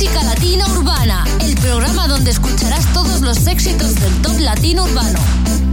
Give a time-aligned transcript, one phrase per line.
[0.00, 5.18] Música Latina Urbana, el programa donde escucharás todos los éxitos del top latino urbano.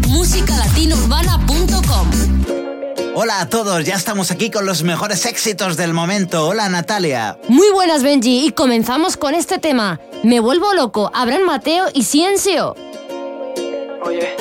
[0.10, 2.12] musicalatinourbana.com
[3.16, 6.46] Hola a todos, ya estamos aquí con los mejores éxitos del momento.
[6.46, 7.38] Hola Natalia.
[7.48, 10.02] Muy buenas Benji y comenzamos con este tema.
[10.24, 12.76] Me vuelvo loco, Abraham Mateo y Ciencio.
[14.04, 14.36] Oye,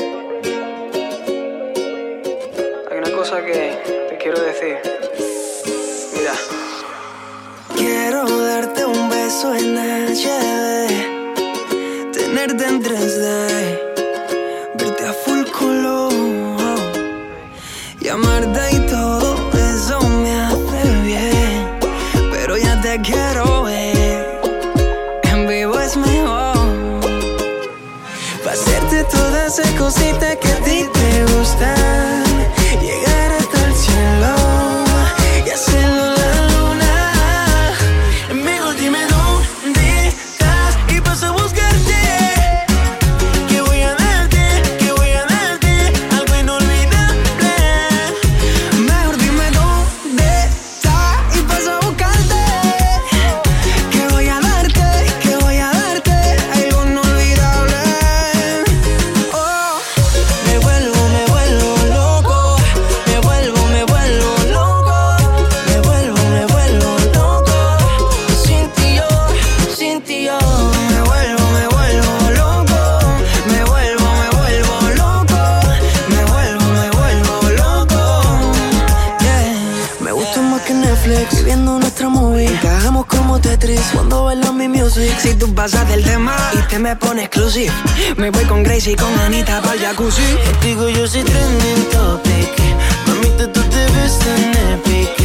[2.90, 4.78] hay una cosa que te quiero decir.
[6.12, 6.32] Mira.
[7.76, 8.85] Quiero darte
[9.26, 10.86] en HD,
[12.12, 13.26] tenerte en 3D,
[14.78, 16.12] verte a full color,
[17.98, 21.66] llamarte y todo eso me hace bien,
[22.30, 24.40] pero ya te quiero ver,
[25.24, 27.00] en vivo es mejor,
[28.44, 30.55] para hacerte todas esas cositas que
[84.36, 85.18] bailas mi music.
[85.18, 87.72] Si tú pasas del tema y te me pones exclusive,
[88.16, 90.22] me voy con Gracie y con Anita para jacuzzi.
[90.62, 92.50] Digo yo soy trending topic.
[93.06, 95.16] Mamita, tú te ves tan epic.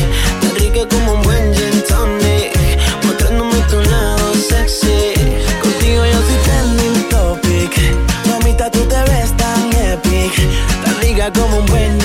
[0.41, 2.57] Tan rica como un buen gin tonic.
[3.03, 5.13] Mostrándome tu lado sexy.
[5.61, 7.71] Contigo yo soy trending topic.
[8.27, 10.33] Mamita, tú te ves tan epic.
[10.83, 12.00] Tan rica como un buen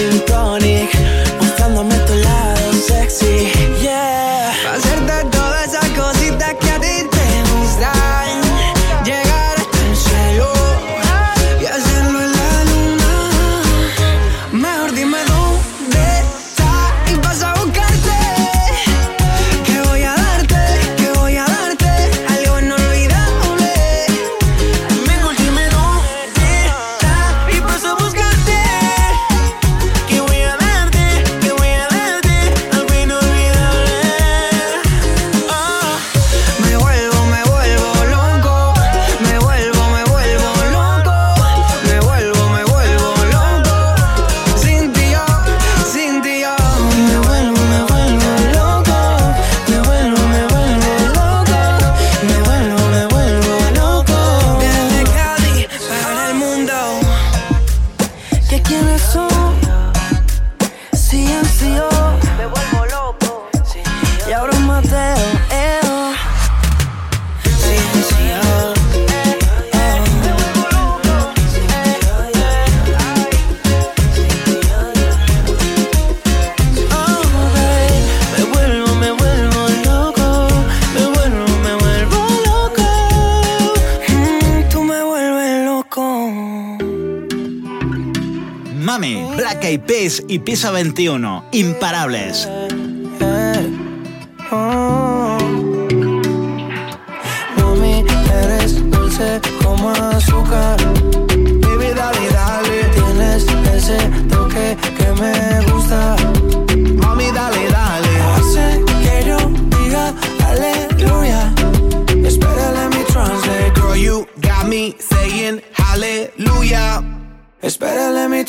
[90.29, 91.45] y Piso 21.
[91.53, 92.49] Imparables.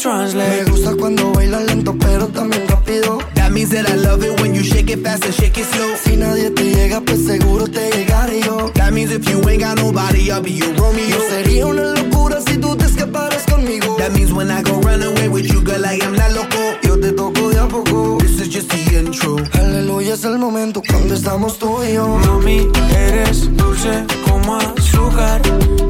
[0.08, 0.64] Translate.
[0.64, 3.20] Me gusta cuando bailas lento, pero también rápido.
[3.36, 5.96] That means that I love it when you shake it fast and shake it slow.
[5.98, 8.72] Si nadie te llega, pues seguro te llegaré yo.
[8.76, 11.10] That means if you ain't got nobody, I'll be your Romeo.
[11.10, 13.98] No sería una locura si tú te escaparas conmigo.
[13.98, 16.78] That means when I go run away with you, girl, I am not loco.
[16.84, 17.37] Yo te toco
[17.68, 18.18] a poco.
[18.20, 19.38] This is just the intro.
[19.54, 22.08] Aleluya es el momento cuando estamos tú y yo.
[22.08, 22.68] Mami,
[23.08, 25.42] eres dulce como azúcar.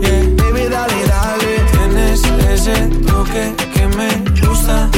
[0.01, 0.23] Yeah.
[0.37, 1.51] Baby, dale, dale.
[1.71, 2.21] Tienes
[2.51, 2.75] ese
[3.05, 4.09] toque que me
[4.47, 4.89] gusta.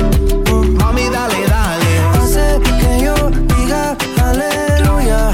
[0.52, 0.66] Uh.
[0.80, 1.92] Mami, dale, dale.
[2.18, 3.16] Hace que yo
[3.56, 5.32] diga aleluya.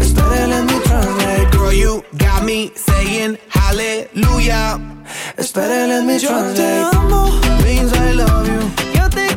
[0.00, 1.50] Espera, let me translate.
[1.52, 4.78] Girl, you got me saying hallelujah.
[5.36, 6.96] Espera, let me Yo te translate.
[6.96, 7.30] amo,
[7.64, 8.60] Means I love you.
[8.98, 9.27] Yo te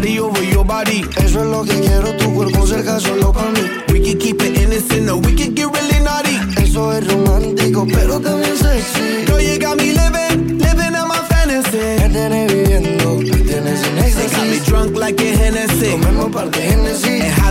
[0.00, 1.00] body over your body.
[1.16, 3.60] Eso es lo que quiero, tu cuerpo cerca solo para mí.
[3.90, 6.38] We can keep it innocent or we can get really naughty.
[6.62, 9.26] Eso es romántico, pero también sexy.
[9.26, 11.78] Girl, you got me living, living in my fantasy.
[11.98, 14.66] Me tienes viviendo, me tienes en They got me éxtasis.
[14.66, 15.90] drunk like a Hennessy.
[15.90, 17.17] Comemos par de Genesis.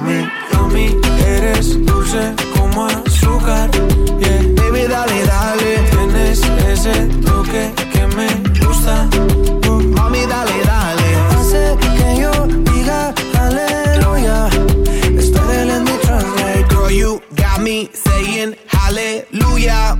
[0.00, 0.88] Mami, mami.
[0.88, 3.70] mami, eres dulce como azúcar.
[4.20, 4.42] Yeah.
[4.56, 5.78] Baby, dale, dale.
[5.90, 6.42] Tienes
[6.72, 8.28] ese toque que me
[8.60, 9.08] gusta.
[9.68, 11.08] Uh, Mami, dale, dale.
[11.30, 12.32] Hace que yo
[12.70, 14.48] diga aleluya.
[15.18, 16.68] Espera, let me translate.
[16.68, 19.96] Girl, you got me saying hallelujah.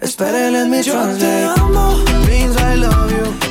[0.00, 1.60] Espera, yo te translate.
[1.60, 3.43] amo, Means I love you.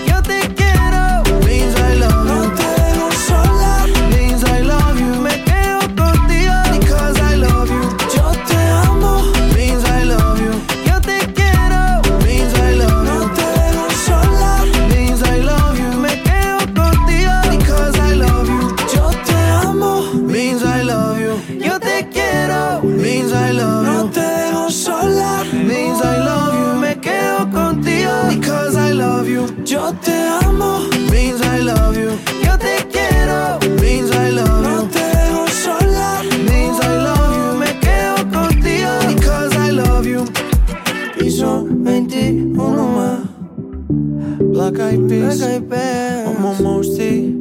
[45.37, 46.23] Black Eyed Peas.
[46.25, 47.35] Como Mosty.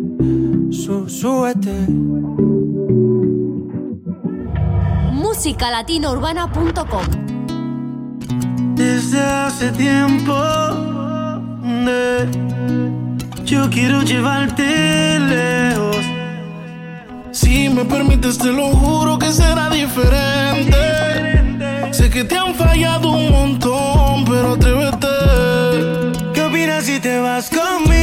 [0.70, 1.86] Su, súbete.
[5.72, 7.02] musicalatinourbana.com
[8.74, 10.34] Desde hace tiempo
[11.84, 12.28] de-
[13.44, 15.96] yo quiero llevarte lejos.
[17.32, 20.76] Si me permites, te lo juro que será diferente.
[21.92, 25.11] Sé que te han fallado un montón, pero atrévete.
[27.22, 28.01] Vas conmigo?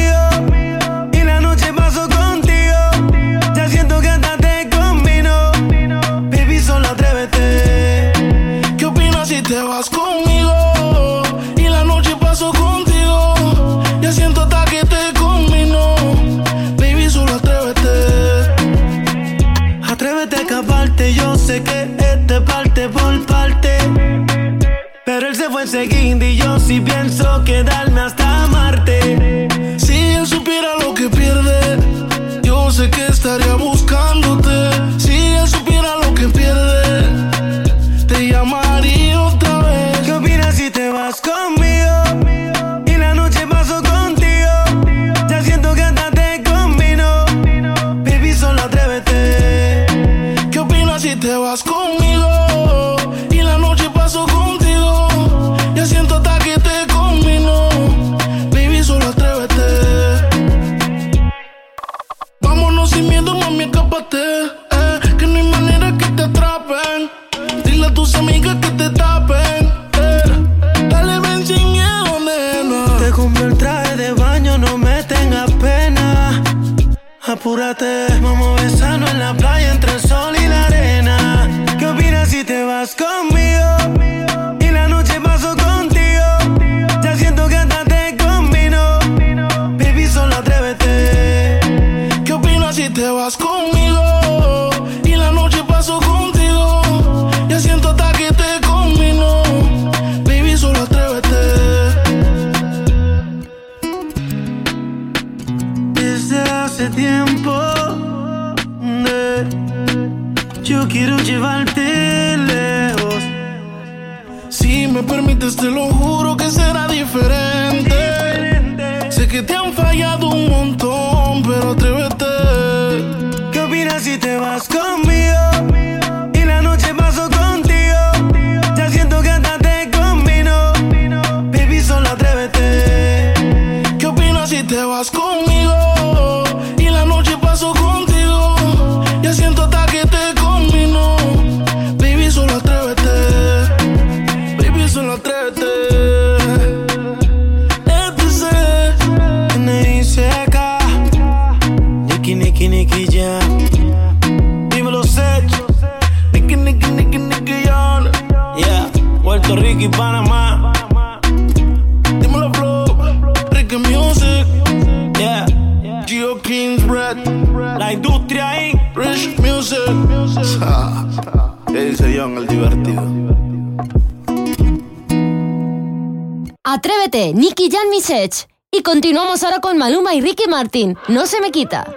[179.80, 180.98] Maluma y Ricky Martin.
[181.08, 181.88] No se me quita.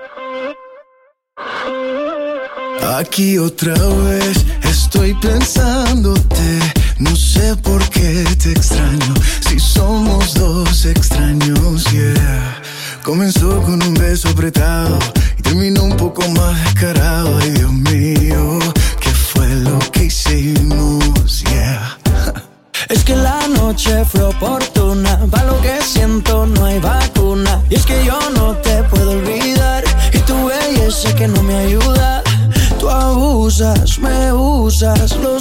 [2.96, 6.60] Aquí otra vez estoy pensándote.
[6.98, 9.14] No sé por qué te extraño.
[9.48, 10.11] Si somos
[33.62, 35.31] abusas, me usas, lo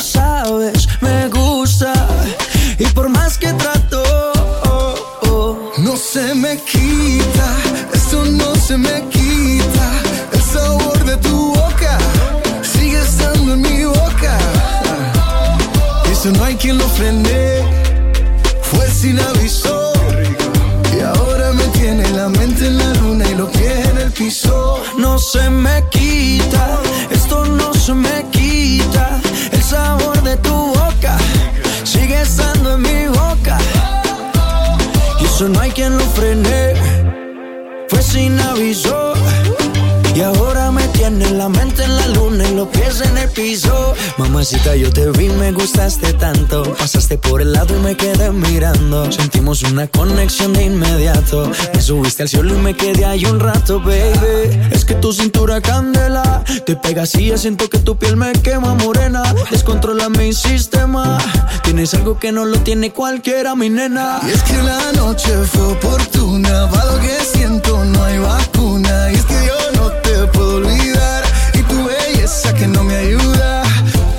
[47.18, 49.12] Por el lado y me quedé mirando.
[49.12, 51.52] Sentimos una conexión de inmediato.
[51.74, 54.70] Me subiste al cielo y me quedé ahí un rato, baby.
[54.72, 56.44] Es que tu cintura candela.
[56.66, 59.24] Te pegas y ya siento que tu piel me quema morena.
[59.50, 61.18] Descontrola mi sistema.
[61.64, 64.20] Tienes algo que no lo tiene cualquiera, mi nena.
[64.26, 69.12] Y es que la noche fue oportuna, para lo que siento no hay vacuna.
[69.12, 73.64] Y es que yo no te puedo olvidar, y tu belleza que no me ayuda.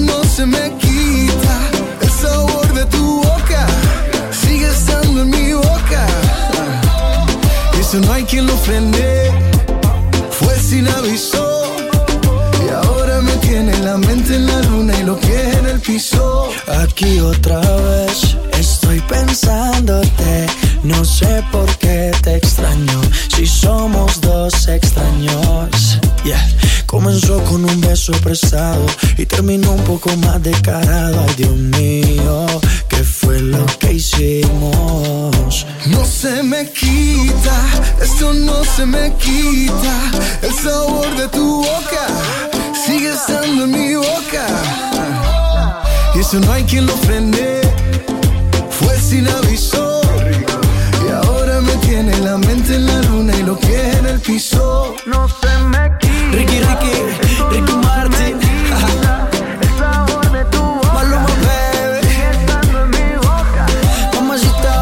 [0.00, 1.56] no se me quita.
[2.00, 3.66] El sabor de tu boca
[4.30, 6.06] sigue estando en mi boca.
[7.78, 9.30] Eso no hay quien lo frene,
[10.30, 11.44] fue sin aviso.
[12.64, 16.50] Y ahora me tiene la mente en la luna y los pies en el piso.
[16.82, 20.46] Aquí otra vez estoy pensándote.
[20.82, 23.00] No sé por qué te extraño.
[23.34, 25.98] Si somos dos extraños.
[26.24, 26.69] Yeah.
[27.10, 28.86] Comenzó con un beso prestado
[29.18, 31.24] y terminó un poco más descarado.
[31.26, 32.46] Ay, Dios mío,
[32.88, 35.66] ¿qué fue lo que hicimos?
[35.86, 37.56] No se me quita,
[38.00, 40.12] esto no se me quita.
[40.40, 42.06] El sabor de tu boca
[42.86, 44.46] sigue estando en mi boca.
[46.14, 47.60] Y eso no hay quien lo frene,
[48.78, 50.00] fue sin aviso.
[51.04, 54.94] Y ahora me tiene la mente en la luna y los pies en el piso.
[55.06, 55.39] No.
[56.80, 58.40] Ricky, Ricky, Ricky Martin.
[60.94, 62.00] Maluma, baby.
[64.14, 64.74] Mamacita.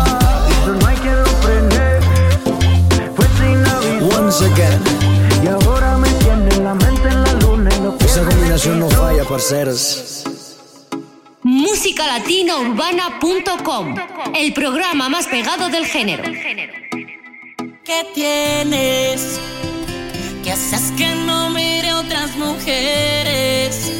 [4.16, 4.80] Once again.
[5.42, 9.24] Y ahora me tiene la mente en la luna y los Esa combinación no falla,
[9.24, 10.24] parceros.
[11.42, 13.94] musicalatinaurbana.com,
[14.34, 16.22] el programa más pegado del género.
[17.84, 19.40] ¿Qué tienes?
[20.48, 23.92] ¿Qué haces que no mire otras mujeres?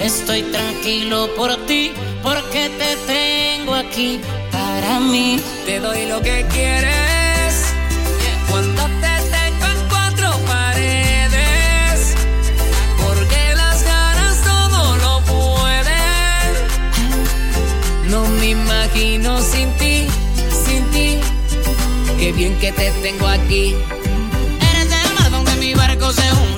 [0.00, 1.92] Estoy tranquilo por ti
[2.24, 4.20] porque te tengo aquí
[4.50, 5.40] para mí.
[5.64, 7.72] Te doy lo que quieres
[8.50, 12.16] cuando te tengo en cuatro paredes.
[13.00, 16.50] Porque las ganas todo lo pueden.
[18.10, 20.08] No me imagino sin ti,
[20.92, 21.20] sin.
[22.18, 23.74] Qué bien que te tengo aquí.
[24.70, 26.51] Eres el mar donde mi barco se hunde.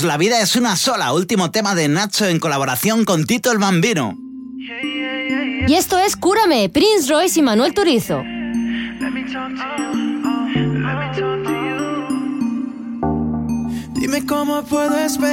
[0.00, 3.58] Escuchábamos La vida es una sola, último tema de Nacho en colaboración con Tito el
[3.58, 4.16] Bambino.
[5.68, 8.22] Y esto es Cúrame, Prince Royce y Manuel Turizo.
[13.94, 15.32] Dime cómo puedo esperarte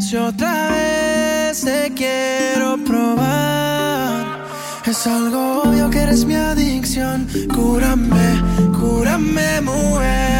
[0.00, 4.46] si otra vez te quiero probar.
[4.86, 7.28] Es algo obvio que eres mi adicción.
[7.54, 8.40] Cúrame,
[8.80, 10.31] cúrame, mujer.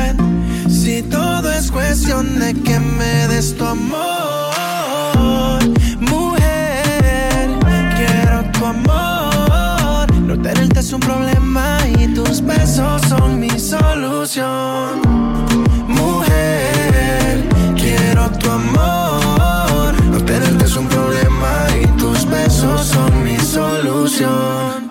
[1.72, 5.58] Cuestión de que me des tu amor,
[6.00, 7.48] mujer.
[7.96, 10.12] Quiero tu amor.
[10.20, 15.00] No tenerte es un problema y tus besos son mi solución.
[15.88, 19.94] Mujer, quiero tu amor.
[20.10, 24.90] No tenerte es un problema y tus besos son mi solución.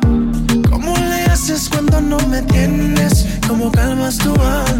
[0.70, 3.28] ¿Cómo le haces cuando no me tienes?
[3.48, 4.71] ¿Cómo calmas tu alma?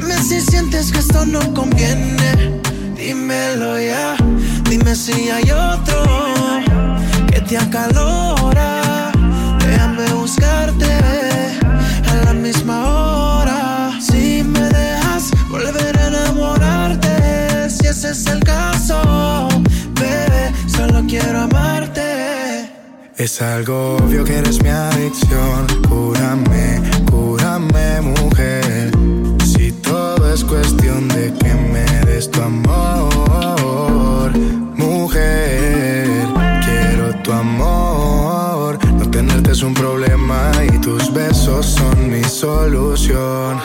[0.00, 2.60] Dime si sientes que esto no conviene.
[2.96, 4.14] Dímelo ya.
[4.70, 6.04] Dime si hay otro
[7.26, 9.10] que te acalora.
[9.58, 10.86] Déjame buscarte
[12.10, 13.90] a la misma hora.
[14.00, 19.48] Si me dejas volver a enamorarte, si ese es el caso,
[19.94, 22.70] bebé, solo quiero amarte.
[23.16, 25.66] Es algo obvio que eres mi adicción.
[25.88, 26.80] Cúrame,
[27.10, 28.97] cúrame, mujer.
[30.60, 34.32] Cuestión de que me des tu amor,
[34.74, 36.26] mujer.
[36.64, 38.76] Quiero tu amor.
[38.92, 43.60] No tenerte es un problema y tus besos son mi solución.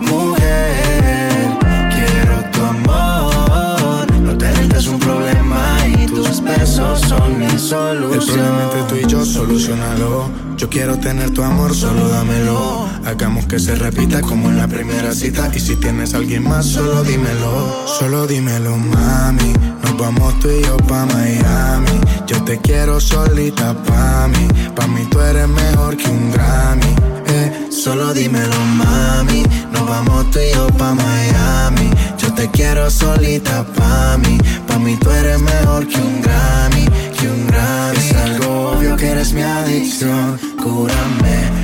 [0.00, 1.58] Mujer,
[1.94, 4.10] quiero tu amor.
[4.20, 8.20] No tenerte es un problema y tus besos son mi solución.
[8.20, 10.28] El problema entre tú y yo, solucionalo.
[10.56, 12.88] Yo quiero tener tu amor, solo dámelo.
[13.06, 15.50] Hagamos que se repita como en la primera cita.
[15.54, 17.86] Y si tienes alguien más, solo dímelo.
[17.86, 19.52] Solo dímelo, mami.
[19.82, 22.00] Nos vamos tú y yo pa' Miami.
[22.26, 24.48] Yo te quiero solita pa' mí.
[24.74, 26.94] Pa' mí tú eres mejor que un Grammy.
[27.26, 29.42] Eh, solo dímelo, mami.
[29.70, 31.90] Nos vamos tú y yo pa' Miami.
[32.18, 34.38] Yo te quiero solita pa' mí.
[34.66, 36.86] Pa' mí tú eres mejor que un Grammy,
[37.18, 37.98] que un Grammy.
[37.98, 40.38] Es algo obvio que eres mi adicción.
[40.62, 41.63] Cúrame,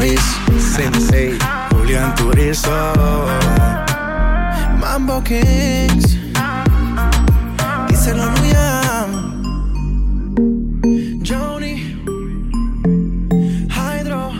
[0.00, 0.22] Royce.
[0.74, 1.38] Sensei,
[1.72, 2.70] Julián Turizo.
[4.78, 6.16] Mambo Kings.
[7.88, 9.10] Díselo Luyan.
[11.22, 11.74] Joni.
[13.68, 14.32] Hydro.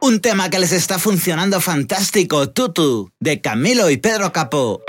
[0.00, 4.82] Un tema que les está funcionando fantástico, Tutu, de Camilo y Pedro Capó.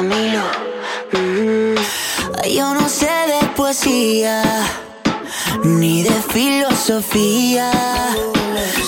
[0.00, 1.74] Mm,
[2.54, 4.42] Yo no sé de poesía
[5.64, 7.70] ni de filosofía.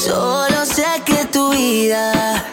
[0.06, 2.44] Solo sé que tu vida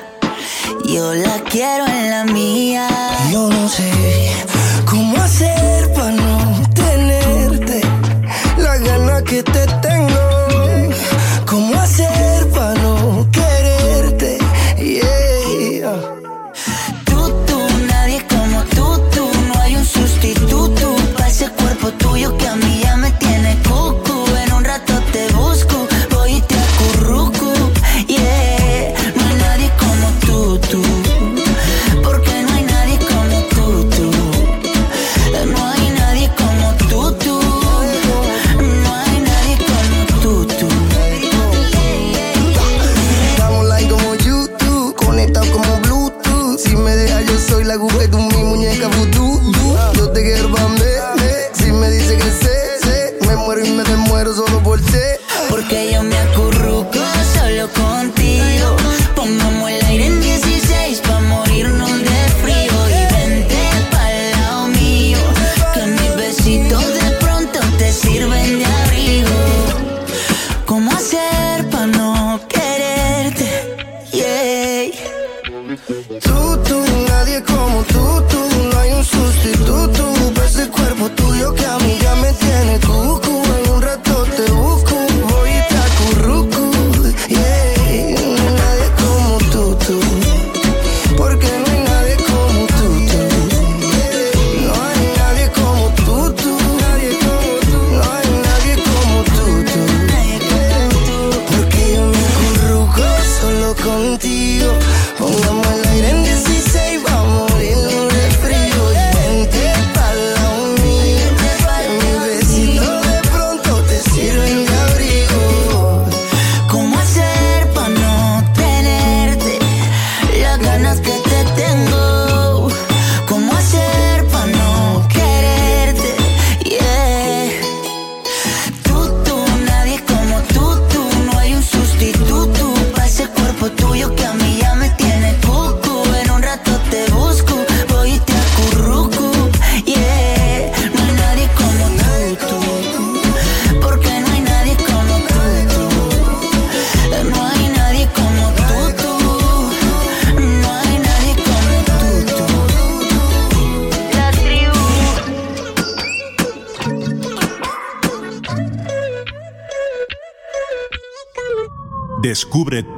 [0.86, 2.88] yo la quiero en la mía.
[3.32, 3.92] Yo no sé
[4.86, 5.67] cómo hacer
[21.92, 22.77] tuyo que a mí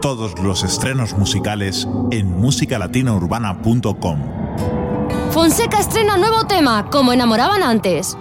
[0.01, 4.19] todos los estrenos musicales en musicalatinaurbana.com.
[5.31, 8.17] Fonseca estrena nuevo tema, como enamoraban antes.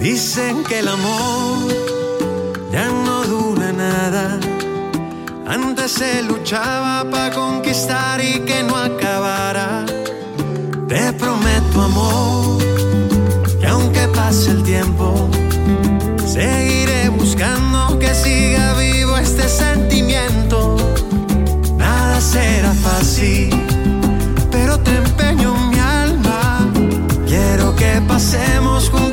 [0.00, 1.68] Dicen que el amor
[2.70, 4.38] ya no dura nada.
[5.46, 9.84] Antes se luchaba para conquistar y que no acabara.
[10.88, 12.62] Te prometo amor,
[13.60, 15.28] que aunque pase el tiempo,
[16.36, 20.76] Seguiré buscando que siga vivo este sentimiento.
[21.78, 23.48] Nada será fácil,
[24.50, 26.70] pero te empeño mi alma.
[27.26, 29.05] Quiero que pasemos juntos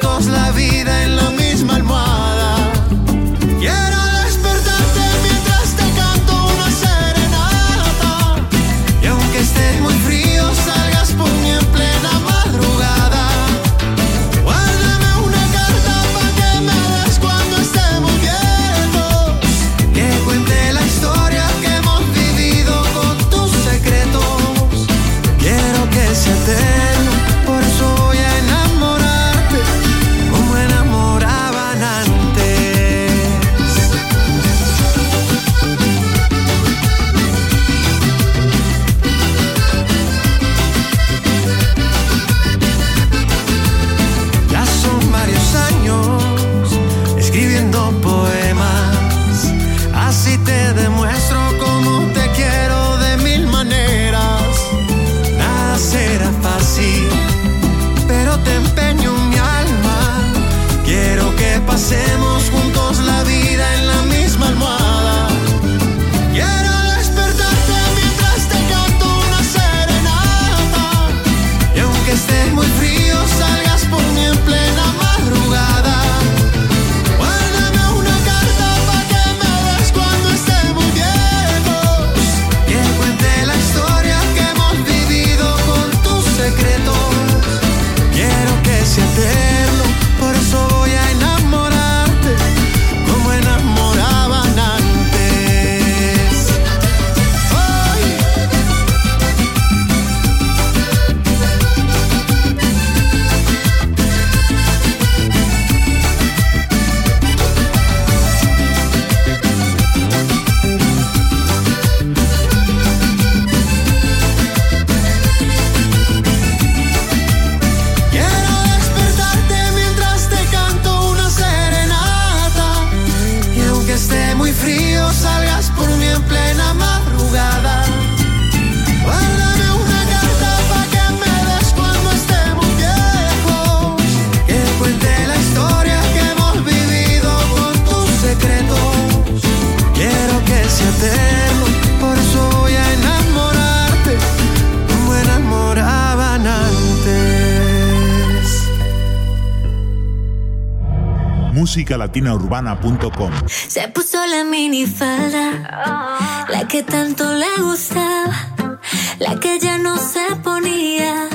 [151.98, 153.32] musicalatinaurbana.com.
[153.48, 158.80] Se puso la minifalda, la que tanto le gustaba,
[159.20, 161.28] la que ya no se ponía,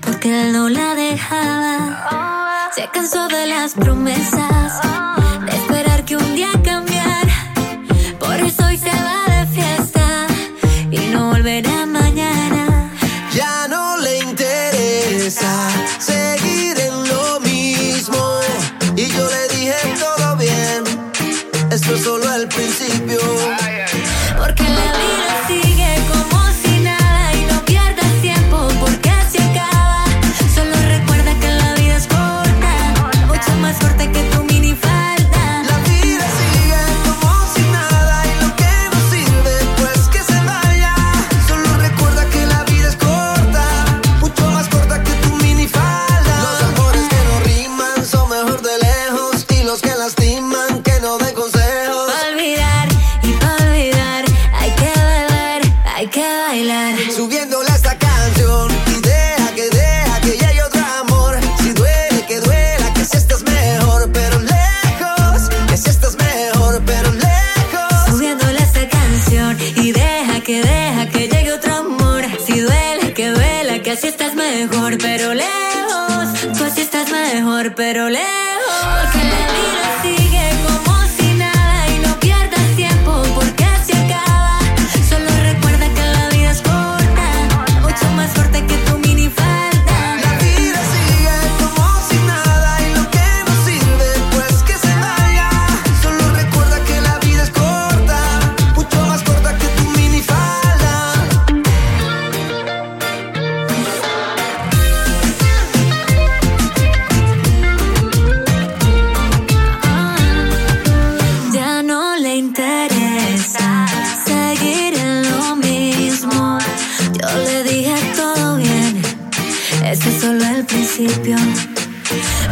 [0.00, 2.70] porque él no la dejaba.
[2.74, 3.99] Se cansó de las bromas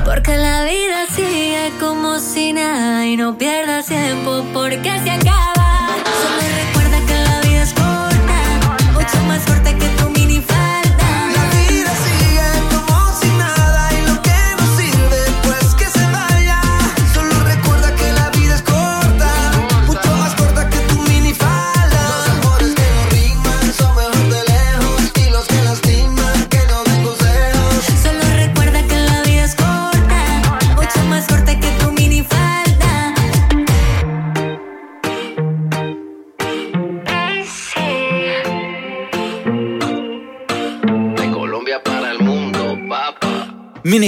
[0.04, 5.58] Porque la vida sigue como si nada y no pierdas tiempo porque se acaba.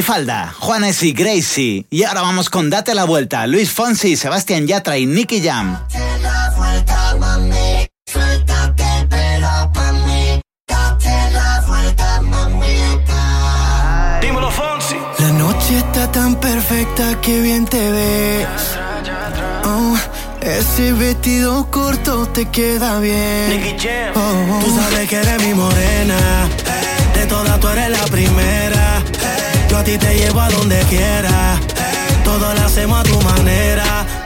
[0.00, 1.84] Minifalda, Juanes y Gracie.
[1.90, 5.74] Y ahora vamos con Date la Vuelta, Luis Fonsi, Sebastián Yatra y Nicky Jam.
[5.74, 7.86] Date la vuelta, mí.
[10.66, 12.20] Date la vuelta.
[14.22, 14.96] Dímelo, Fonsi.
[15.18, 18.46] La noche está tan perfecta que bien te ves.
[19.66, 19.98] Oh,
[20.40, 23.50] ese vestido corto te queda bien.
[23.50, 24.14] Nicky Jam.
[24.16, 24.64] Oh, oh.
[24.64, 26.48] Tú sabes que eres mi morena.
[27.14, 28.90] De todas tú eres la primera
[29.70, 31.60] yo a ti te llevo a donde quiera.
[31.76, 32.22] Hey.
[32.24, 34.19] Todo lo hacemos a tu manera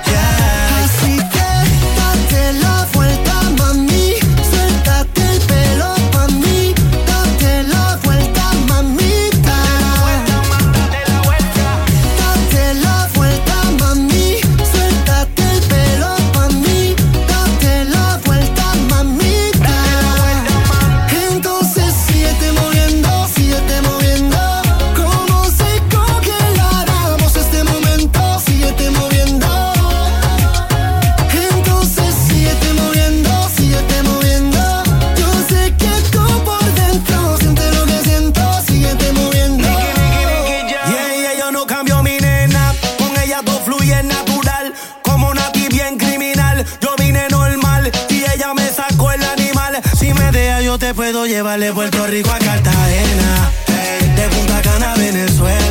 [51.34, 53.50] llevarle Puerto Rico a Cartagena.
[53.66, 55.63] Eh, de Punta Cana Venezuela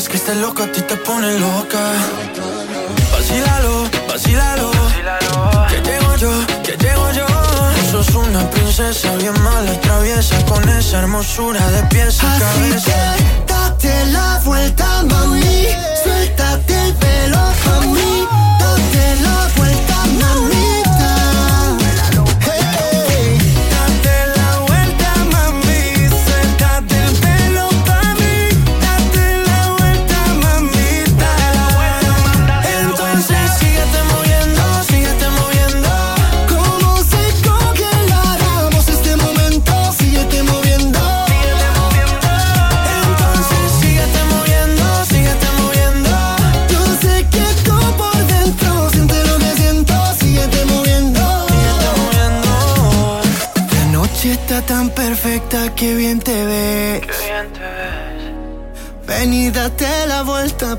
[0.00, 1.78] sabes que este loco a ti te pone loca.
[3.12, 4.70] Vacílalo, vacílalo.
[5.68, 6.32] Que llego yo,
[6.62, 7.26] que llego yo.
[7.90, 13.16] Sos una princesa bien mala y traviesa con esa hermosura de pies y cabeza.
[13.46, 15.66] Date la vuelta, mami.
[16.02, 18.26] Suéltate el pelo, mami.
[18.58, 20.79] Date la vuelta, mami.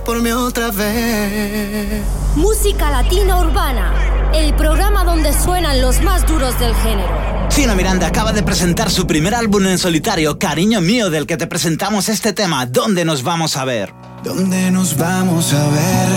[0.06, 2.04] por mí otra vez.
[2.36, 3.92] Música Latina Urbana,
[4.34, 7.10] el programa donde suenan los más duros del género.
[7.50, 11.48] Tina Miranda acaba de presentar su primer álbum en solitario, Cariño Mío, del que te
[11.48, 13.92] presentamos este tema, ¿Dónde nos vamos a ver?
[14.24, 16.10] ¿Dónde nos vamos a ver?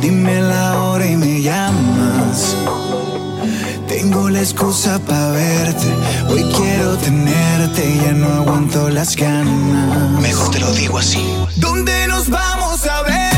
[0.00, 0.39] Dime
[4.10, 5.86] tengo la excusa para verte.
[6.28, 10.20] Hoy quiero tenerte, ya no aguanto las ganas.
[10.20, 11.20] Mejor te lo digo así.
[11.56, 13.29] ¿Dónde nos vamos a ver?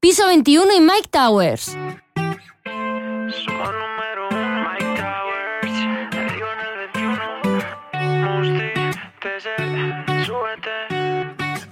[0.00, 1.76] Piso 21 y Mike Towers.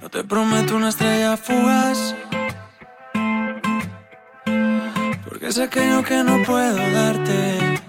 [0.01, 2.15] No te prometo una estrella fugaz.
[5.27, 7.79] Porque es aquello que no puedo darte.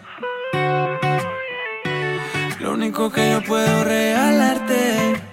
[2.60, 5.31] Lo único que yo puedo regalarte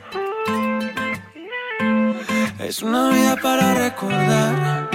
[2.69, 4.91] es una vida para recordar.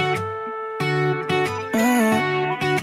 [1.73, 2.79] Mm.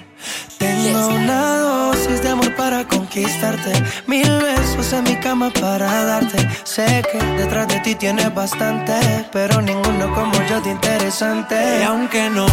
[0.57, 3.71] Tengo una dosis de amor para conquistarte.
[4.05, 6.45] Mil besos en mi cama para darte.
[6.65, 8.99] Sé que detrás de ti tienes bastante,
[9.31, 11.55] pero ninguno como yo de interesante.
[11.79, 12.45] Y aunque no,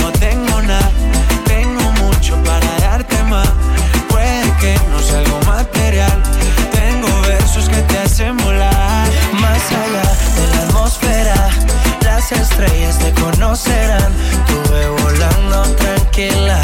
[0.00, 0.90] no tengo nada,
[1.44, 3.50] tengo mucho para darte más.
[4.08, 6.22] Puede que no sea algo material.
[6.72, 11.41] Tengo versos que te hacen volar más allá de la atmósfera
[12.22, 14.12] las estrellas te conocerán.
[14.46, 16.60] Tuve volando tranquila,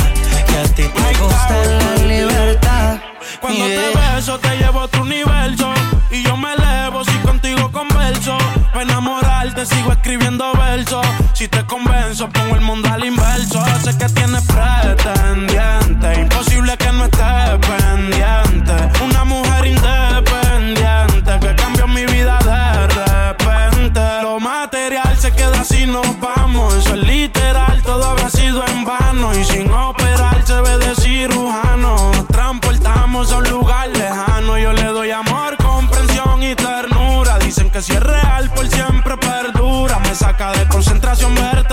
[0.47, 2.99] que a ti te gusta la libertad.
[3.41, 3.93] Cuando Yeah.
[3.93, 5.73] te beso te llevo a otro universo
[6.11, 8.37] Y yo me elevo si contigo converso
[8.75, 14.09] Pa' enamorarte sigo escribiendo versos Si te convenzo pongo el mundo al inverso Sé que
[14.09, 16.47] tienes pretendiente Imposible
[25.89, 26.74] nos vamos.
[26.74, 29.34] Eso es literal, todo habrá sido en vano.
[29.34, 32.12] Y sin operar se ve de cirujano.
[32.12, 34.59] Nos transportamos a un lugar lejano.
[34.59, 37.39] Yo le doy amor, comprensión y ternura.
[37.39, 39.99] Dicen que si es real por siempre perdura.
[40.01, 41.68] Me saca de concentración verte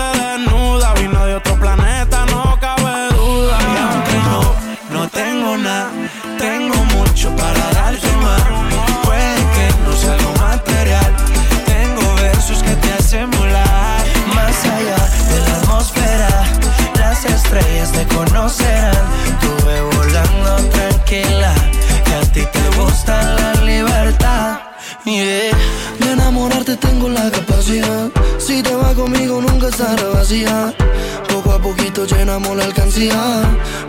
[26.66, 28.10] enamorarte tengo la capacidad.
[28.38, 30.74] Si te vas conmigo nunca estará vacía.
[31.28, 33.42] Poco a poquito llenamos la alcancía.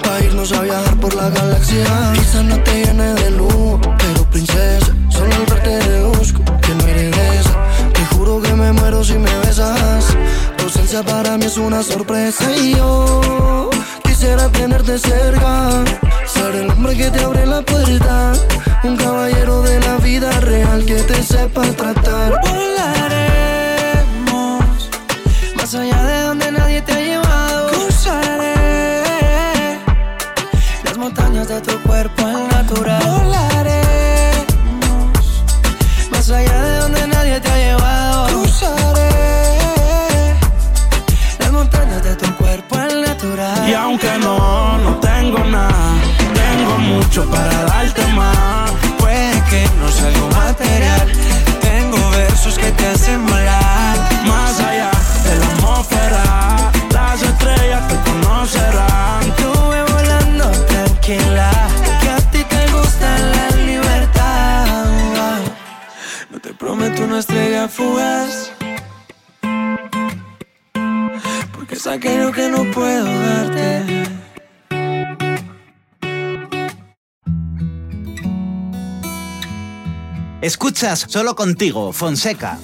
[0.03, 1.85] Pa' irnos a viajar por la galaxia.
[2.13, 7.15] Quizás no te llene de luz, pero princesa, solo al verte deduzco que no eres
[7.15, 7.55] de esa.
[7.93, 10.05] Te juro que me muero si me besas.
[10.57, 13.69] Tu ausencia para mí es una sorpresa y yo
[14.03, 15.83] quisiera tenerte cerca.
[16.45, 18.31] El hombre que te abre la puerta.
[18.83, 22.39] Un caballero de la vida real que te sepa tratar.
[22.41, 23.39] Volaremos
[25.55, 27.69] más allá de donde nadie te ha llevado.
[27.69, 29.03] Cruzaré
[30.83, 33.03] las montañas de tu cuerpo al natural.
[33.05, 33.86] Volaremos
[47.07, 51.07] mucho para darte más Puede que no sea algo material,
[51.61, 53.97] tengo versos que te hacen volar.
[54.25, 54.91] Más allá
[55.25, 61.51] de la atmósfera Las estrellas te conocerán Estuve volando tranquila,
[62.01, 65.39] que a ti te gusta la libertad.
[66.29, 68.51] No te prometo una estrella fugaz,
[71.53, 74.26] porque es aquello que no puedo darte.
[80.41, 82.59] Escuchas solo contigo, Fonseca.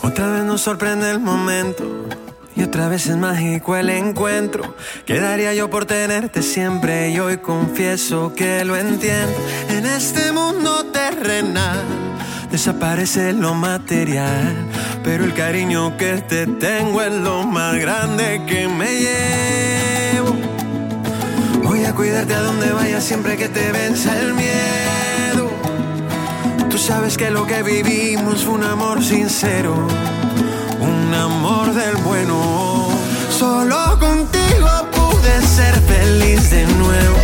[0.00, 1.84] Otra vez nos sorprende el momento
[2.54, 4.76] y otra vez es mágico el encuentro.
[5.06, 9.34] Quedaría yo por tenerte siempre y hoy confieso que lo entiendo.
[9.70, 11.82] En este mundo terrenal
[12.52, 14.54] desaparece lo material,
[15.02, 20.36] pero el cariño que te tengo es lo más grande que me llevo.
[21.64, 24.89] Voy a cuidarte a donde vayas siempre que te venza el miedo.
[26.70, 29.74] Tú sabes que lo que vivimos fue un amor sincero,
[30.80, 32.88] un amor del bueno.
[33.36, 37.16] Solo contigo pude ser feliz de nuevo.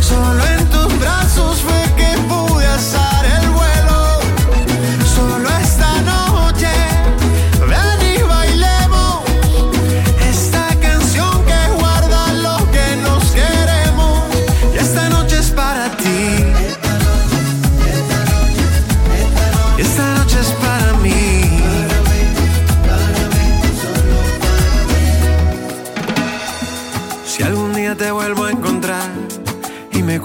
[0.00, 1.77] Solo en tus brazos fue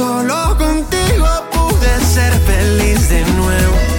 [0.00, 3.89] Solo contigo pude ser feliz de nuevo.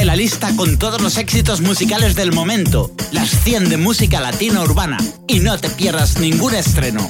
[0.00, 4.62] Spotify la lista con todos los éxitos musicales del momento, las 100 de música latina
[4.62, 7.06] urbana, y no te pierdas ningún estreno.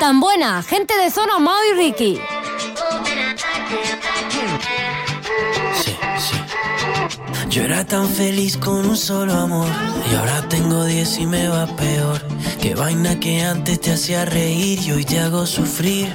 [0.00, 2.18] Tan buena, gente de zona Mao y Ricky.
[7.50, 9.68] Yo era tan feliz con un solo amor
[10.10, 12.20] y ahora tengo diez y me va peor.
[12.60, 16.08] Qué vaina que antes te hacía reír y hoy te hago sufrir.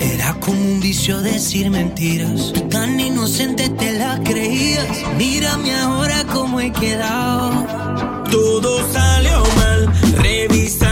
[0.00, 2.52] Era como un vicio decir mentiras.
[2.52, 4.88] Tú tan inocente te la creías.
[5.16, 8.24] Mírame ahora cómo he quedado.
[8.30, 9.92] Todo salió mal.
[10.16, 10.89] Revisaste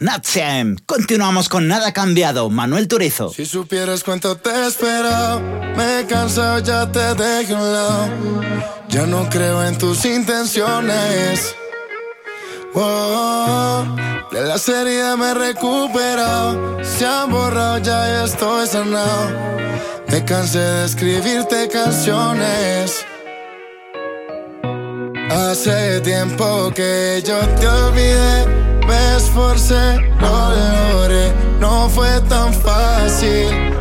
[0.00, 0.76] Natsiem.
[0.86, 2.50] Continuamos con Nada Cambiado.
[2.50, 3.30] Manuel Turizo.
[3.30, 5.40] Si supieras cuánto te he esperado,
[5.76, 8.08] me he cansado, ya te dejé un lado.
[8.88, 11.54] Ya no creo en tus intenciones.
[12.74, 13.84] Oh,
[14.32, 16.82] de la serie me he recuperado.
[16.84, 19.30] Se han borrado, ya estoy sanado.
[20.08, 23.04] Me cansé de escribirte canciones.
[25.30, 30.50] Hace tiempo que yo te olvidé, me esforcé, lo
[30.92, 33.74] logré, no fue tan fácil.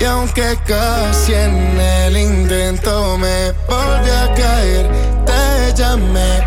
[0.00, 4.90] Y aunque casi en el intento me volví a caer,
[5.24, 6.44] te llamé,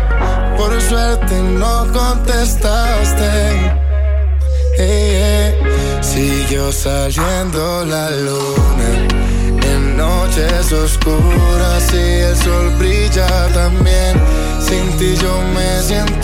[0.56, 3.72] por suerte no contestaste.
[6.02, 9.16] Siguió saliendo la luna
[9.96, 14.20] noches oscuras y el sol brilla también.
[14.60, 16.15] Sin ti yo me siento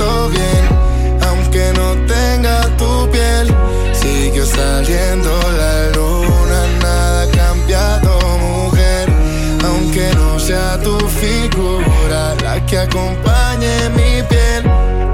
[12.83, 14.67] acompañe mi piel.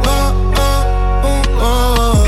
[0.07, 2.25] Oh, oh,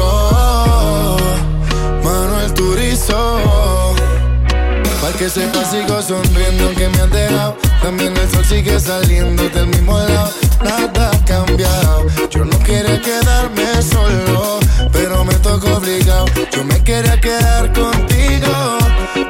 [0.00, 1.18] oh,
[2.02, 3.44] Manuel Turizo
[5.18, 9.96] que sepa sigo sonriendo aunque me han dejado También el sol sigue saliendo del mismo
[9.98, 14.58] lado Nada ha cambiado Yo no quería quedarme solo
[14.92, 18.78] Pero me tocó obligado Yo me quería quedar contigo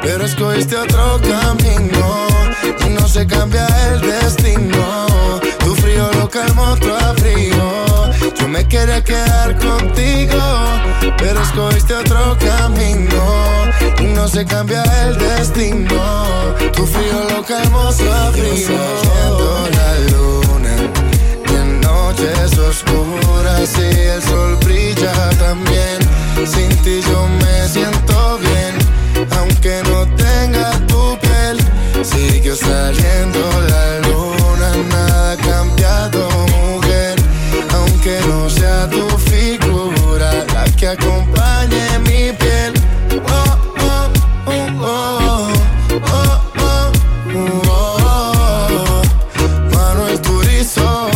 [0.02, 2.43] Pero escogiste otro camino
[2.86, 5.40] Y no se cambia el destino.
[5.60, 8.10] Tu frío lo calmó otro frío.
[8.38, 10.38] Yo me quería quedar contigo
[11.18, 13.24] Pero escogiste otro camino.
[13.98, 16.02] Y no se cambia el destino.
[16.74, 18.68] Tu frío lo calmó su frío.
[19.70, 20.76] la luna
[21.50, 25.98] Y en noches oscuras Y el sol brilla también.
[26.46, 28.76] Sin ti yo me siento bien
[29.38, 31.13] Aunque no tenga tu
[32.04, 37.16] Siguió saliendo la luna Nada ha cambiado mujer.
[37.72, 42.74] Aunque no sea tu figura La que acompañe mi piel.
[44.86, 45.48] Oh,
[49.72, 51.10] Manuel Turizo,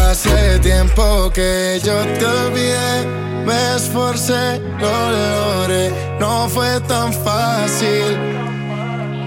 [0.00, 3.06] hace tiempo que yo te olvidé,
[3.44, 8.16] me esforcé, lo logré, no fue tan fácil.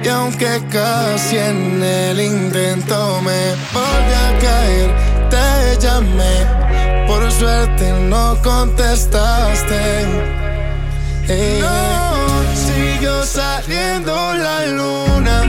[0.08, 4.90] Y aunque casi en el intento me volví a caer,
[5.30, 10.06] te llamé, por suerte no contestaste.
[11.60, 11.76] No,
[12.56, 15.44] siguió saliendo la luna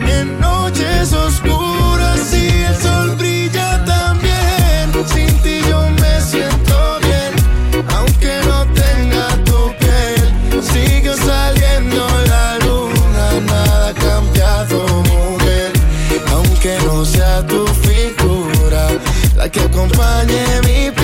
[0.00, 3.29] en noches oscuras y el sol brilla
[19.50, 20.99] que acompañe mi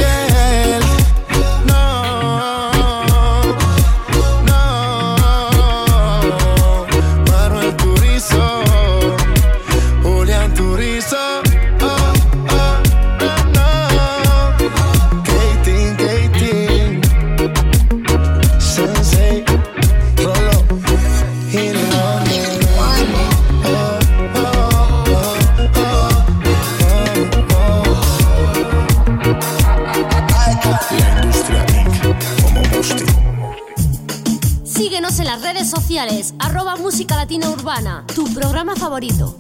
[35.97, 39.35] sociales, arroba Música Latina Urbana, tu programa favorito.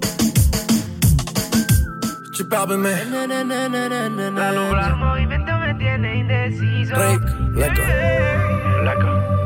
[2.32, 2.94] Chipábeme.
[4.40, 6.94] Alumbrar movimiento me tiene indeciso.
[6.94, 7.22] Rick,
[7.56, 9.45] leco.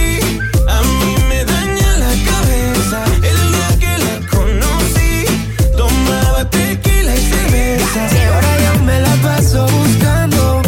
[9.59, 10.61] buscando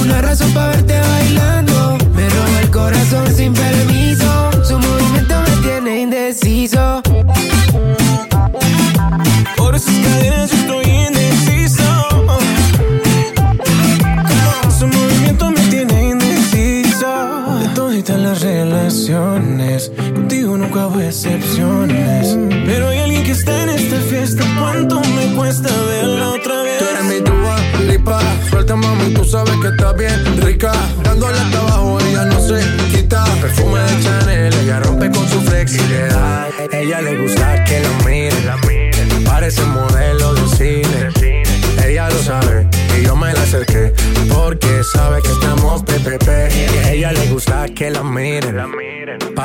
[0.00, 1.98] una razón para verte bailando.
[2.14, 3.83] Me roba el corazón sin permiso.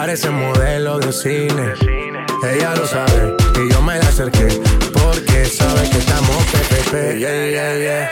[0.09, 1.73] Parece modelo de cine.
[2.43, 4.47] Ella lo sabe y yo me la acerqué
[4.91, 7.19] porque sabe que estamos PPP.
[7.19, 8.09] Yeah, yeah,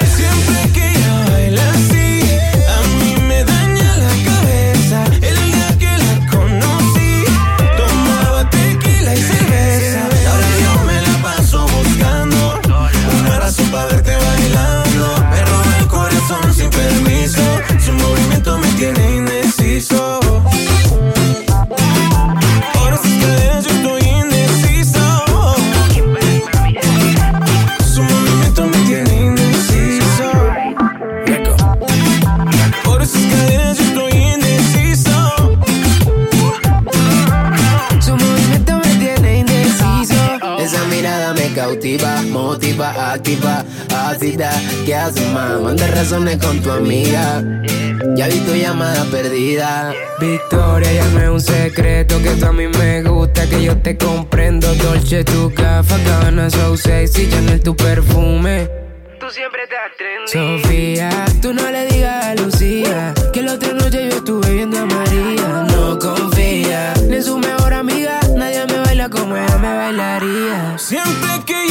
[43.17, 43.65] activa,
[43.95, 44.51] ácida,
[44.85, 45.59] ¿qué haces más?
[45.59, 47.43] Manda razones con tu amiga.
[48.15, 49.93] Ya vi tu llamada perdida.
[50.19, 53.97] Victoria, ya no es un secreto que tú a mí me gusta, que yo te
[53.97, 54.73] comprendo.
[54.75, 58.69] Dolce, tu café, cabana, so sexy, Chanel, tu perfume.
[59.19, 60.31] Tú siempre te atrendes.
[60.31, 61.09] Sofía,
[61.41, 65.65] tú no le digas a Lucía que la otra noche yo estuve viendo a María.
[65.69, 70.77] No confía ni en su mejor amiga, nadie me baila como ella me bailaría.
[70.77, 71.66] Siempre que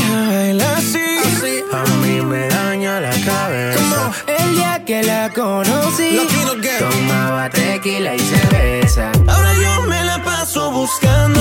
[4.86, 6.16] que la conocí.
[6.78, 9.10] Tomaba tequila y cerveza.
[9.26, 11.40] Ahora yo me la paso buscando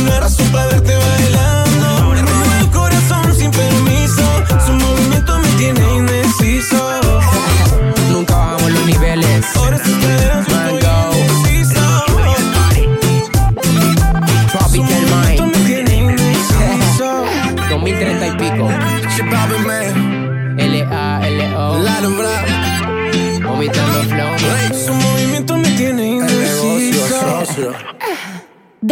[0.00, 2.14] Una razón para verte bailando.
[2.14, 4.24] Me el corazón sin permiso.
[4.66, 6.13] Su movimiento me tiene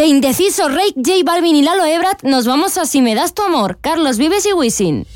[0.03, 3.41] De Indeciso, Rake, J Balvin y Lalo Ebrat, nos vamos a Si me das tu
[3.41, 5.07] amor, Carlos Vives y Wisin.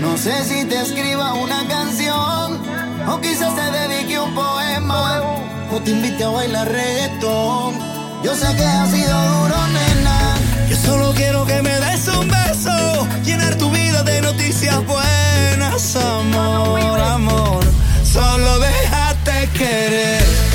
[0.00, 2.58] No sé si te escriba una canción
[3.06, 5.20] o quizás te dedique un poema
[5.74, 7.74] o te invite a bailar reggaetón.
[8.24, 10.39] Yo sé que ha sido duro, nena
[10.70, 17.00] yo solo quiero que me des un beso, llenar tu vida de noticias buenas, amor,
[17.00, 17.64] amor.
[18.04, 20.49] Solo déjate querer.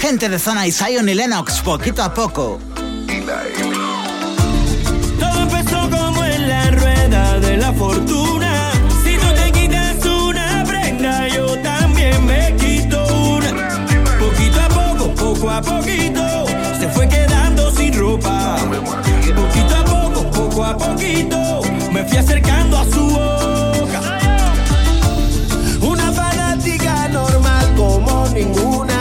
[0.00, 2.60] Gente de zona y Zion y Lennox, poquito a poco.
[5.18, 8.72] Todo empezó como en la rueda de la fortuna.
[9.02, 13.50] Si tú te quitas una prenda, yo también me quito una.
[14.20, 16.44] Poquito a poco, poco a poquito,
[16.78, 18.56] se fue quedando sin ropa.
[19.34, 19.91] Poquito a poco
[20.52, 24.00] poco a poquito me fui acercando a su boca.
[25.80, 28.94] Una fanática normal como ninguna.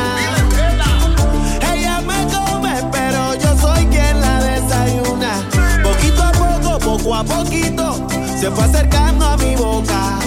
[1.74, 5.44] Ella me come, pero yo soy quien la desayuna.
[5.84, 8.08] Poquito a poco, poco a poquito,
[8.40, 10.20] se fue acercando a mi boca.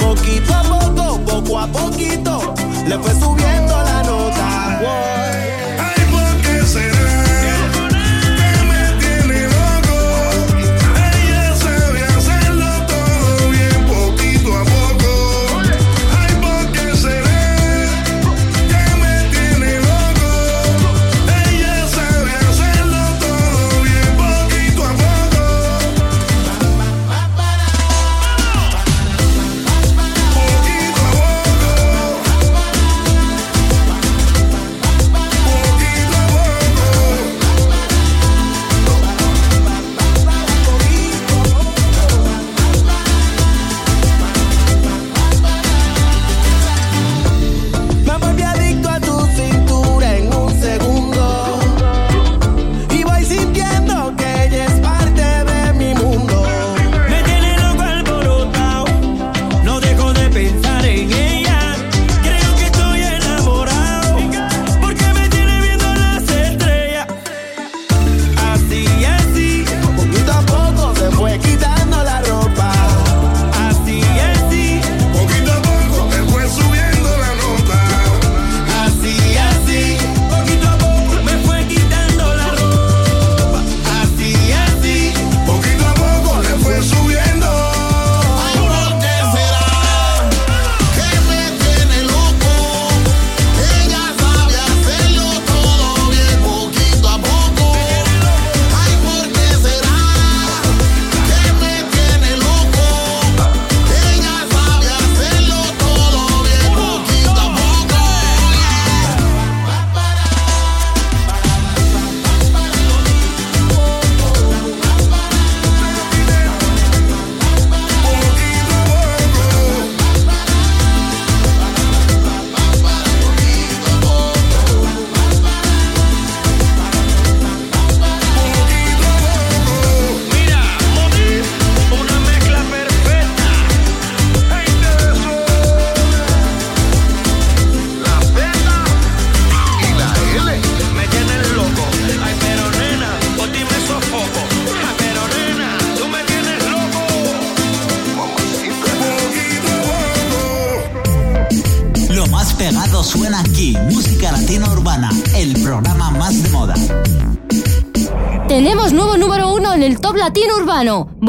[0.00, 2.54] Poquito a poco, poco a poquito,
[2.86, 4.78] le fue subiendo la nota.
[4.80, 5.51] Boy.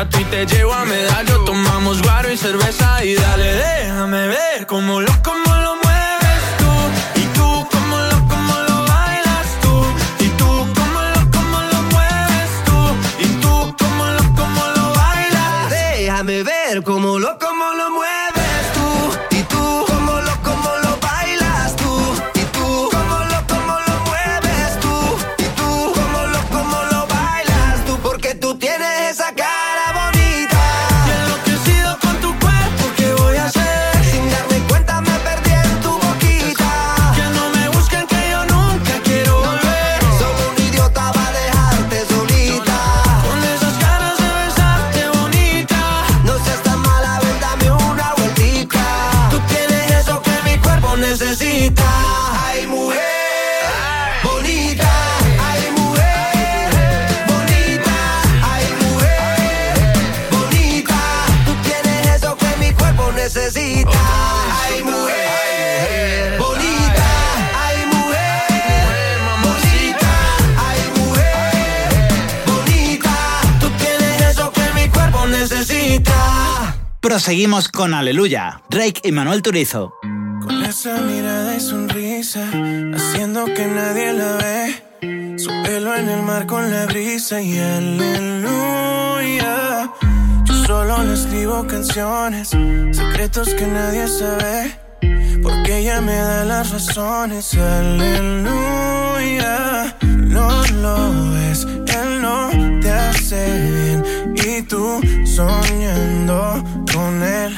[0.00, 4.66] Yo a ti te llevo a medallo, tomamos guaro y cerveza y dale, déjame ver
[4.66, 7.20] cómo lo, cómo lo mueves tú.
[7.20, 10.24] Y tú, cómo lo, cómo lo bailas tú.
[10.24, 12.78] Y tú, cómo lo, cómo lo mueves tú.
[13.18, 15.68] Y tú, cómo lo, cómo lo bailas.
[15.68, 18.19] Déjame ver cómo lo, cómo lo mueves
[77.10, 79.94] Proseguimos con Aleluya, Drake y Manuel Turizo.
[80.00, 82.48] Con esa mirada y sonrisa,
[82.94, 85.36] haciendo que nadie la ve.
[85.36, 88.70] Su pelo en el mar con la brisa y aleluya.
[90.44, 92.50] Yo solo le escribo canciones,
[92.92, 94.78] secretos que nadie sabe.
[95.42, 98.76] Porque ella me da las razones, aleluya.
[100.00, 102.50] No lo ves, él no
[102.80, 104.19] te hace bien.
[104.46, 107.52] Y tú soñando con él.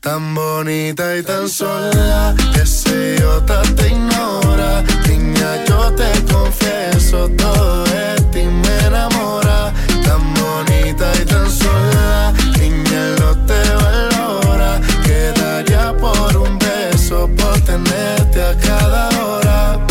[0.00, 4.82] Tan bonita y tan sola, ese idiota te ignora.
[5.08, 9.72] Niña, yo te confieso, todo de ti me enamora.
[10.04, 14.80] Tan bonita y tan sola, niña, no te valora.
[15.04, 19.86] Quedaría por un beso, por tenerte a cada hora.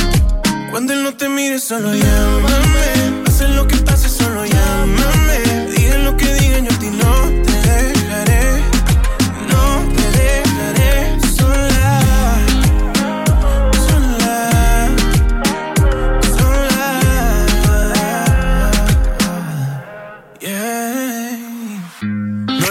[0.72, 2.68] Cuando él no te mire, solo llámame.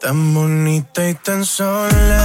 [0.00, 2.24] Tan bonita y tan sola,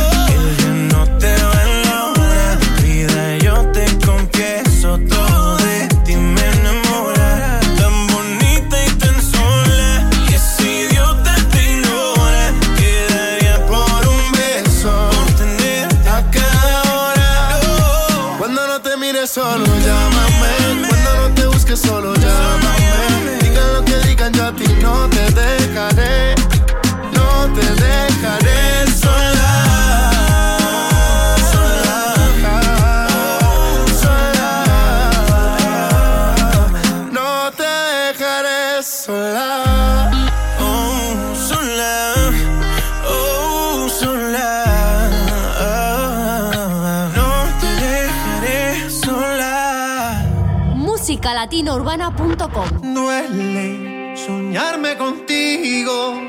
[54.16, 56.22] soñarme contigo.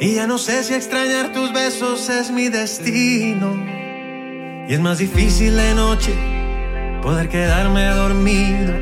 [0.00, 3.56] Y ya no sé si extrañar tus besos es mi destino.
[4.68, 6.12] Y es más difícil de noche
[7.02, 8.74] poder quedarme dormido.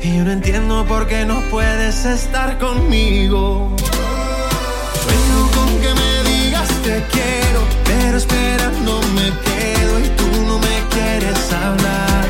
[0.00, 3.76] Y yo no entiendo por qué no puedes estar conmigo.
[5.02, 10.76] Sueño con que me digas te quiero, pero esperando me quedo y tú no me
[10.90, 12.21] quieres hablar.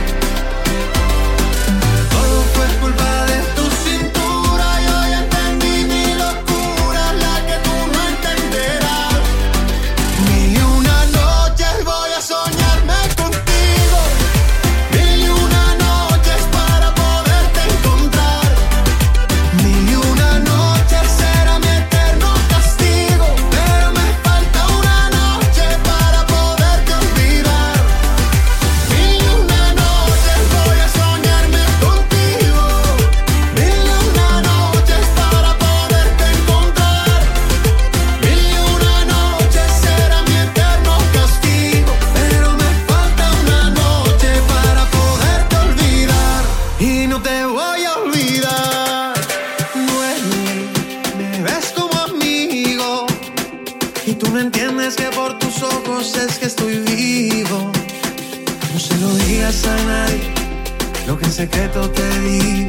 [61.53, 62.67] secreto te di,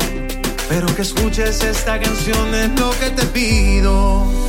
[0.67, 4.42] pero que escuches esta canción es lo que te pido.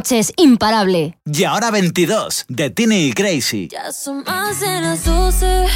[0.00, 1.14] noches, imparable.
[1.26, 3.68] Y ahora 22, de Tini y Crazy.
[3.70, 5.66] Ya son más de las 12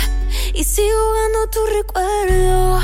[0.55, 2.81] y sigo dando tu recuerdo.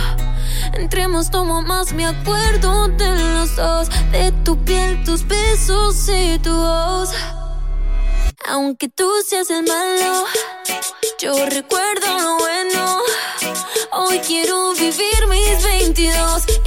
[0.75, 6.55] Entremos, tomo más, me acuerdo de los dos, de tu piel, tus besos y tu
[6.55, 7.11] voz.
[8.47, 10.27] Aunque tú seas el malo,
[11.19, 12.99] yo recuerdo lo bueno.
[13.93, 16.60] Hoy quiero vivir mis 22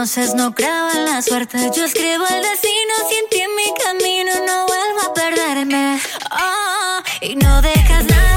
[0.00, 1.58] Entonces no creo la suerte.
[1.76, 6.00] Yo escribo el destino, sin ti en mi camino no vuelvo a perderme.
[6.32, 8.29] Oh, y no dejas nada.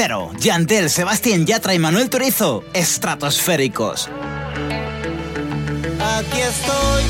[0.00, 4.08] Cero, Yandel, Sebastián Yatra y Manuel Turizo, estratosféricos.
[6.16, 7.02] Aquí estoy,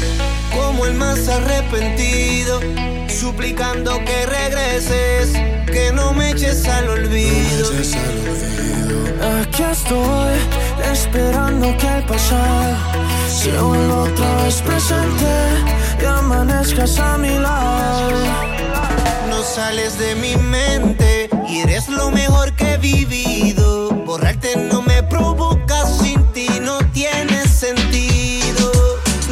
[0.56, 2.60] como el más arrepentido,
[3.06, 5.32] suplicando que regreses,
[5.66, 7.72] que no me eches al olvido.
[9.42, 10.38] Aquí estoy,
[10.90, 12.74] esperando que el pasado
[13.28, 15.34] se vuelva otra vez presente
[16.00, 18.16] y amanezcas a mi lado.
[19.28, 23.90] No sales de mi mente y eres lo mejor que vivido.
[24.06, 28.72] Borrarte no me provoca, sin ti no tiene sentido.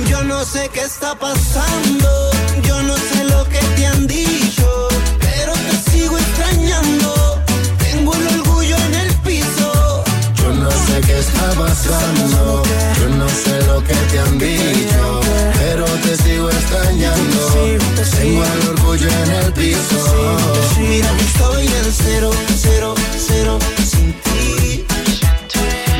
[0.09, 2.31] Yo no sé qué está pasando,
[2.63, 4.89] yo no sé lo que te han dicho,
[5.21, 7.43] pero te sigo extrañando.
[7.79, 10.05] Tengo el orgullo en el piso.
[10.37, 12.63] Yo no sé qué está pasando,
[13.01, 15.21] yo no sé lo que te han dicho,
[15.59, 17.77] pero te sigo extrañando.
[18.17, 20.37] Tengo el orgullo en el piso.
[20.79, 22.95] Mira que estoy en cero, cero,
[23.27, 23.59] cero
[23.93, 24.85] sin ti.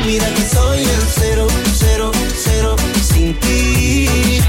[0.05, 1.47] Mira que estoy en cero,
[1.77, 2.11] cero,
[2.43, 4.41] cero sin ti.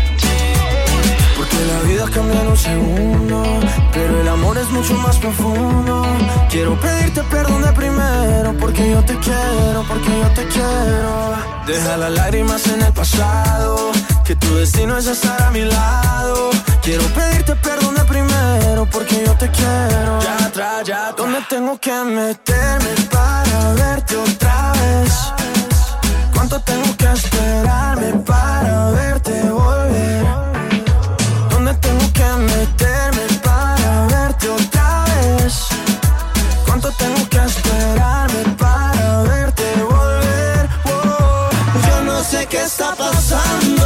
[1.36, 3.42] Porque la vida cambia en un segundo,
[3.92, 6.02] pero el amor es mucho más profundo.
[6.50, 11.34] Quiero pedirte perdón de primero, porque yo te quiero, porque yo te quiero.
[11.66, 13.90] Deja las lágrimas en el pasado,
[14.24, 16.50] que tu destino es estar a mi lado.
[16.82, 20.20] Quiero pedirte perdón primero, porque yo te quiero.
[20.20, 25.12] Ya atrás, ya ¿Dónde tengo que meterme para verte otra vez?
[26.34, 30.26] ¿Cuánto tengo que esperarme para verte volver?
[31.50, 35.54] ¿Dónde tengo que meterme para verte otra vez?
[36.66, 40.68] ¿Cuánto tengo que esperarme para verte volver?
[40.84, 41.50] Oh.
[41.88, 43.77] Yo no sé qué está pasando,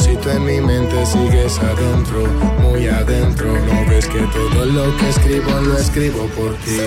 [0.00, 2.26] Si tú en mi mente sigues adentro,
[2.60, 6.80] muy adentro, no ves que todo lo que escribo lo escribo por ti.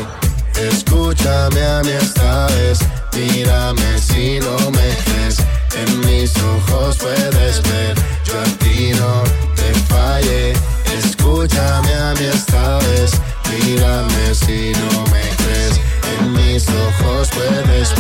[0.56, 2.80] Escúchame a mí esta vez,
[3.18, 5.40] mírame si no me crees.
[5.82, 9.24] En mis ojos puedes ver, yo a ti no
[9.56, 10.54] te fallé.
[10.96, 13.14] Escúchame a mí esta vez,
[13.50, 15.82] mírame si no me crees.
[16.20, 17.99] En mis ojos puedes ver,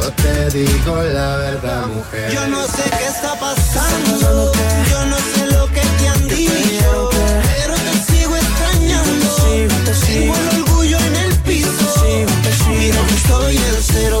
[0.00, 2.32] yo te digo la verdad, mujer.
[2.32, 4.18] Yo no sé qué está pasando,
[4.90, 5.46] yo no sé.
[5.46, 9.36] Lo que te han dicho, pero te sigo extrañando.
[10.06, 12.04] Tengo el orgullo en el piso.
[12.68, 14.20] Mira que estoy en cero,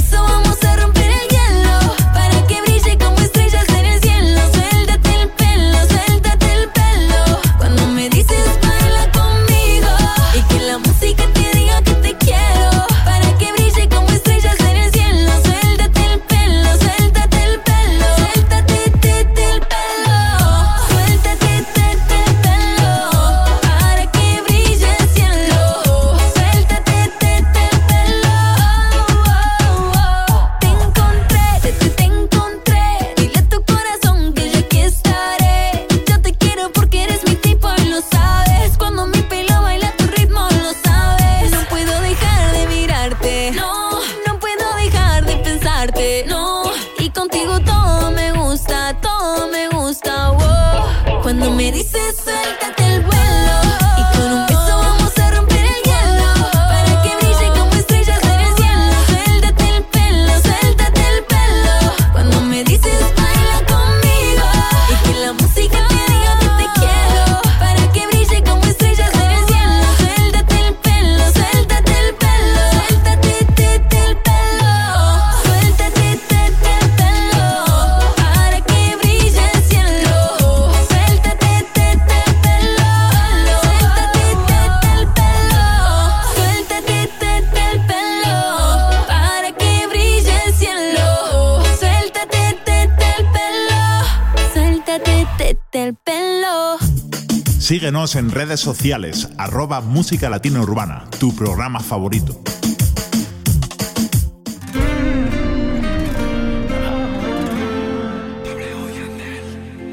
[97.71, 102.43] Síguenos en redes sociales, arroba Música Latina Urbana, tu programa favorito.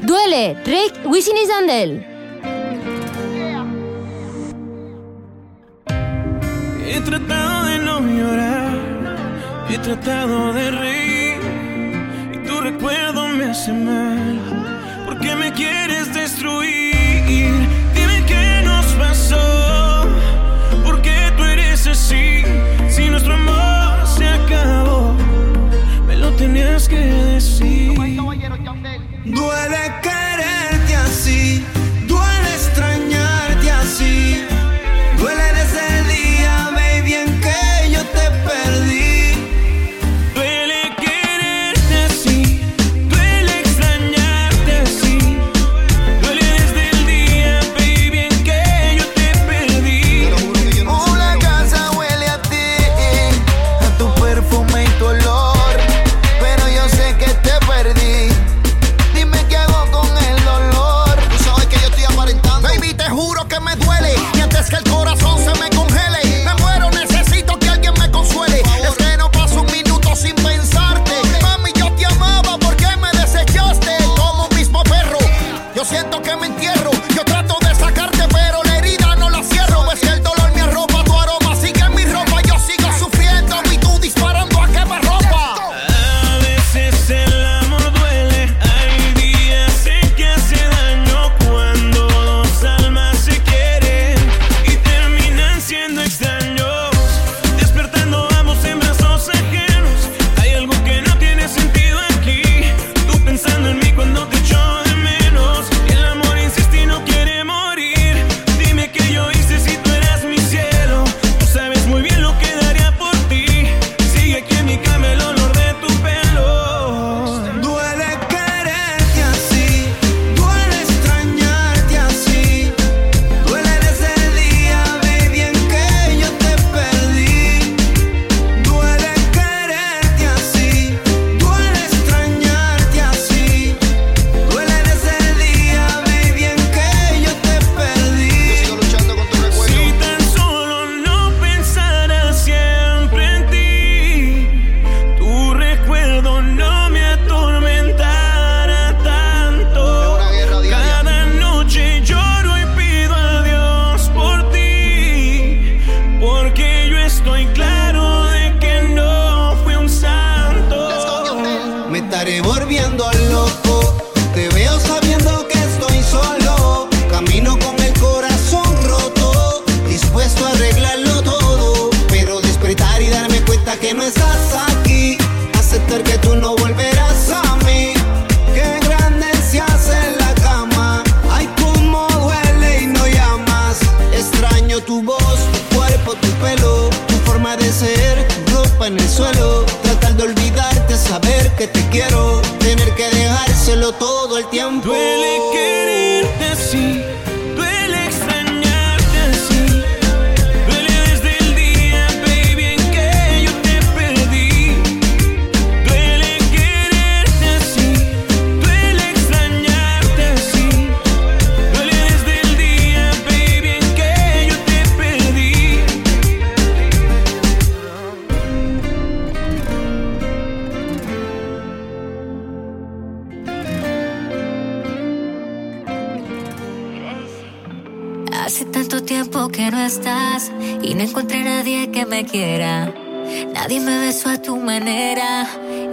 [0.01, 2.05] Duele, Rick Wisin y Sandel.
[6.85, 8.77] He tratado de no llorar,
[9.69, 11.39] he tratado de reír,
[12.33, 16.78] y tu recuerdo me hace mal, porque me quieres destruir.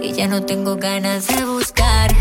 [0.01, 2.13] y ya no tengo ganas de buscar.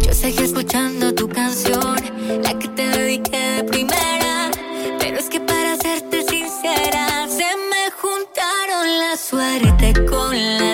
[0.00, 1.96] Yo seguí escuchando tu canción,
[2.42, 4.50] la que te dediqué de primera.
[4.98, 10.69] Pero es que para serte sincera, se me juntaron la suerte con la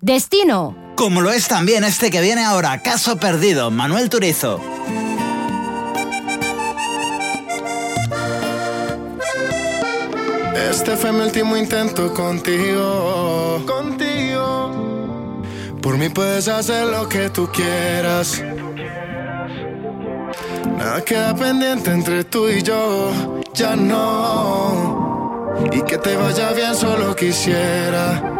[0.00, 0.76] Destino.
[0.94, 4.60] Como lo es también este que viene ahora, Caso Perdido, Manuel Turizo.
[10.70, 13.64] Este fue mi último intento contigo.
[13.66, 15.42] Contigo.
[15.82, 18.40] Por mí puedes hacer lo que tú quieras.
[20.78, 23.10] Nada queda pendiente entre tú y yo.
[23.54, 25.52] Ya no.
[25.72, 28.33] Y que te vaya bien, solo quisiera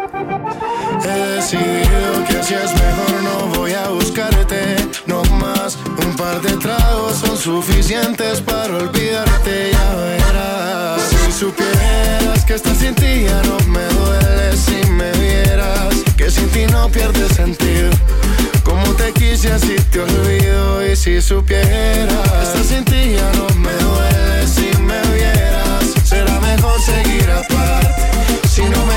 [1.07, 4.75] He decidido que si es mejor no voy a buscarte.
[5.05, 11.01] No más, un par de tragos son suficientes para olvidarte, ya verás.
[11.03, 15.93] Si supieras que estar sin ti ya no me duele si me vieras.
[16.17, 17.91] Que sin ti no pierdes sentido.
[18.63, 23.73] Como te quise así te olvido y si supieras que sin ti ya no me
[23.73, 25.85] duele si me vieras.
[26.03, 28.05] Será mejor seguir aparte
[28.47, 28.94] si no me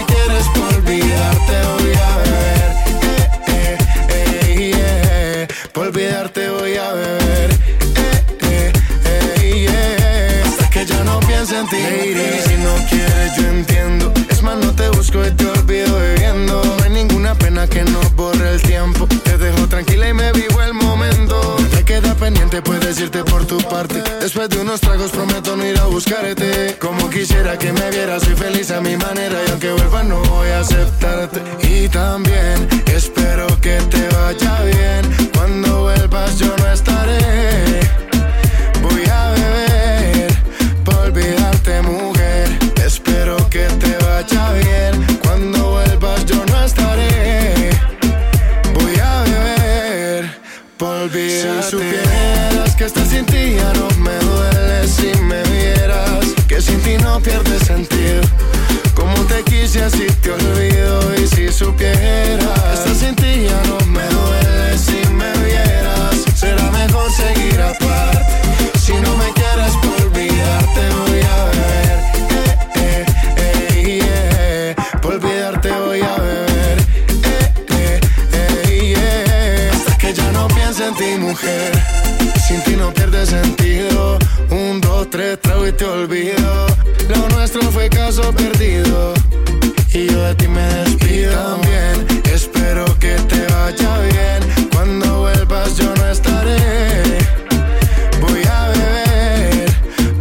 [11.71, 14.13] Lady, si no quieres, yo entiendo.
[14.31, 16.63] Es más, no te busco y te olvido bebiendo.
[16.65, 19.07] No hay ninguna pena que nos borre el tiempo.
[19.25, 21.57] Te dejo tranquila y me vivo el momento.
[21.71, 24.03] Te queda pendiente, puedes irte por tu parte.
[24.21, 26.77] Después de unos tragos, prometo no ir a buscarte.
[26.79, 29.39] Como quisiera que me vieras, soy feliz a mi manera.
[29.47, 31.43] Y aunque vuelva, no voy a aceptarte.
[31.69, 35.31] Y también espero que te vaya bien.
[35.35, 37.98] Cuando vuelvas, yo no estaré
[51.79, 56.97] supieras que estás sin ti ya no me duele si me vieras que sin ti
[56.99, 58.23] no pierde sentido.
[58.95, 63.78] Como te quise así te olvido y si supieras que estás sin ti ya no
[81.37, 84.19] Sin ti no pierde sentido.
[84.51, 86.67] Un, dos, tres, trago y te olvido.
[87.11, 89.13] Lo nuestro fue caso perdido.
[89.93, 91.33] Y yo de ti me despido.
[91.33, 94.69] también espero que te vaya bien.
[94.73, 97.19] Cuando vuelvas yo no estaré.
[98.23, 99.71] Voy a beber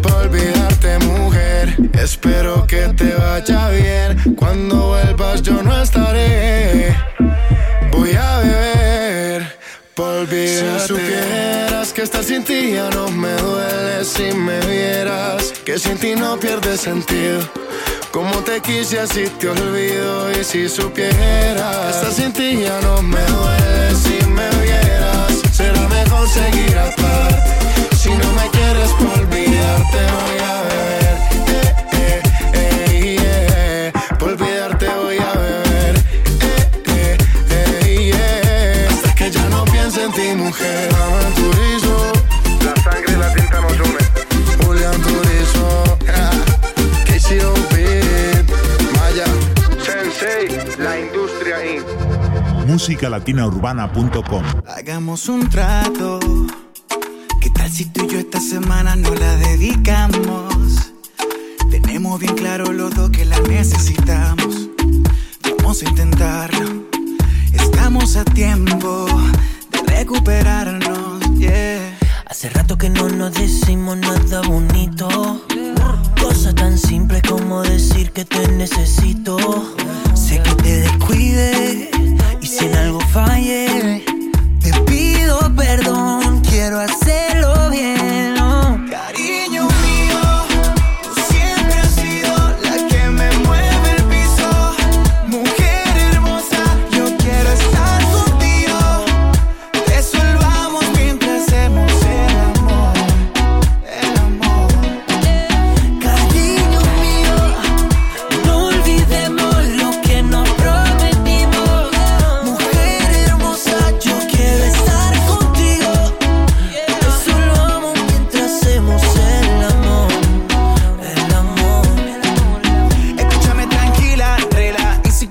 [0.01, 1.77] por olvidarte, mujer.
[1.93, 4.35] Espero que te vaya bien.
[4.35, 6.93] Cuando vuelvas yo no estaré.
[7.91, 8.76] Voy a beber
[9.97, 15.97] Si supieras que estar sin ti ya no me duele si me vieras que sin
[15.97, 17.39] ti no pierde sentido.
[18.11, 23.21] Como te quise así te olvido y si supieras estar sin ti ya no me
[23.21, 27.95] duele si me vieras será mejor seguir aparte.
[27.97, 31.06] Si no me quieres por olvidarte voy a beber.
[40.27, 40.91] Ti, mujer.
[40.91, 42.11] Dame turizo.
[42.65, 44.65] La sangre y la tinta nos une.
[44.65, 45.97] Julián Turizo.
[47.07, 47.73] KCOB.
[48.95, 49.25] Maya.
[49.85, 50.77] Sensei.
[50.77, 51.85] La industria Inc.
[52.67, 56.19] musicalatinaurbana.com Hagamos un trato.
[57.41, 60.91] ¿Qué tal si tú y yo esta semana no la dedicamos?
[61.71, 64.69] Tenemos bien claro los dos que la necesitamos.
[65.57, 66.87] Vamos a intentarlo.
[67.53, 69.07] Estamos a tiempo
[69.97, 71.19] recuperarnos.
[71.39, 71.97] Yeah.
[72.27, 75.07] Hace rato que no nos decimos nada bonito.
[76.21, 79.37] Cosa tan simple como decir que te necesito.
[80.13, 81.89] Sé que te descuide
[82.41, 84.03] y si en algo falle,
[84.61, 86.41] te pido perdón.
[86.41, 86.96] Quiero hacerlo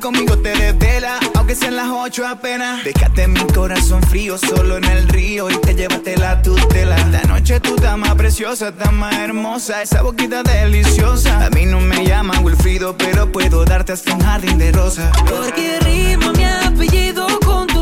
[0.07, 2.85] conmigo te desvela, aunque sean las ocho apenas.
[2.85, 6.97] Déjate mi corazón frío solo en el río y te llévate la tutela.
[6.97, 11.47] Esta noche tú estás más preciosa, estás más hermosa, esa boquita deliciosa.
[11.47, 15.11] A mí no me llaman Wilfrido, pero puedo darte hasta un jardín de rosa.
[15.29, 17.76] Porque rima mi apellido con tu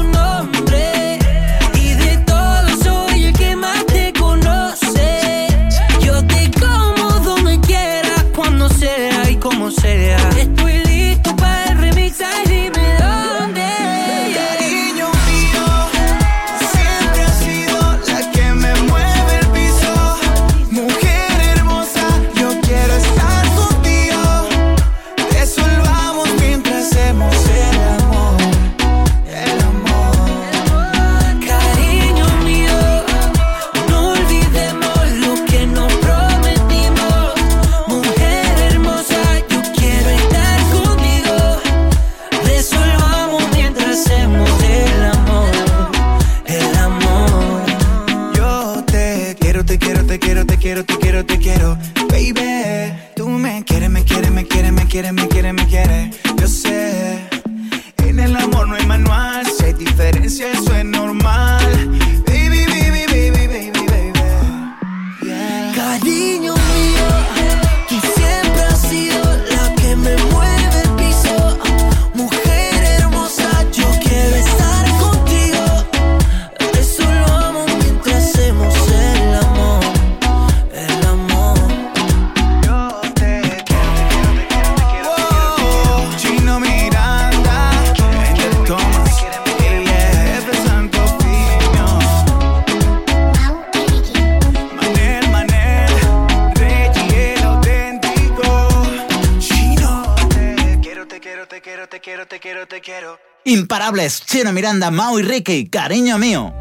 [103.94, 106.52] Intocables, Chino Miranda, Mau y Ricky, cariño mío.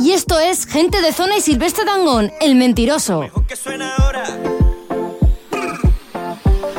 [0.00, 3.20] Y esto es Gente de Zona y Silvestre Dangón, el mentiroso.
[3.20, 4.24] Mejor que suena ahora.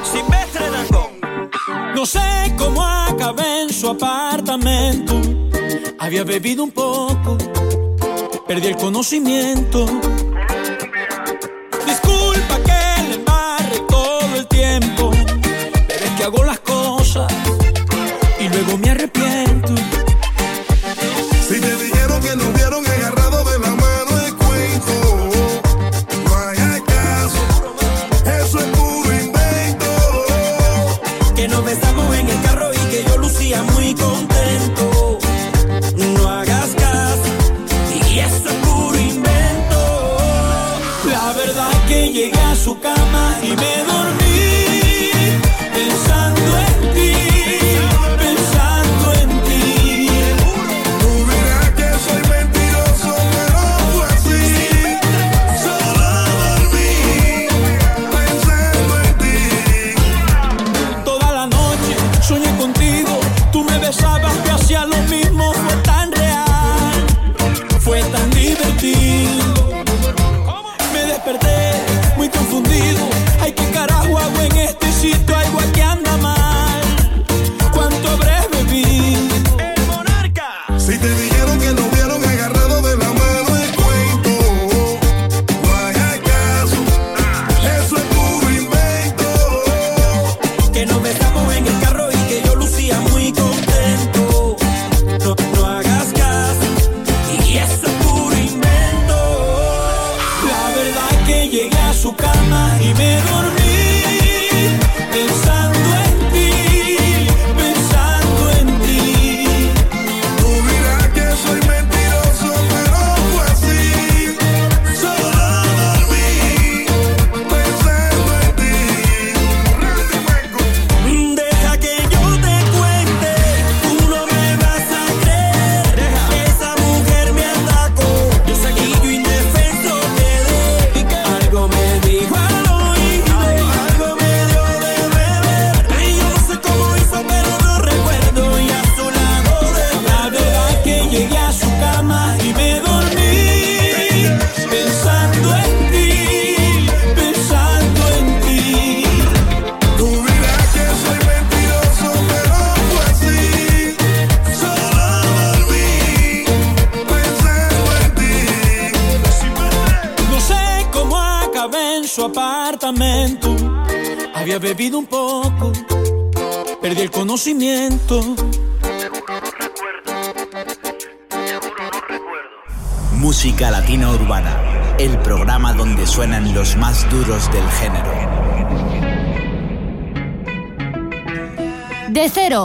[0.03, 1.51] Silvestre Dangón.
[1.93, 5.21] No sé cómo acabé en su apartamento.
[5.99, 7.37] Había bebido un poco,
[8.47, 9.85] perdí el conocimiento
[18.65, 19.44] luego me arrepiento.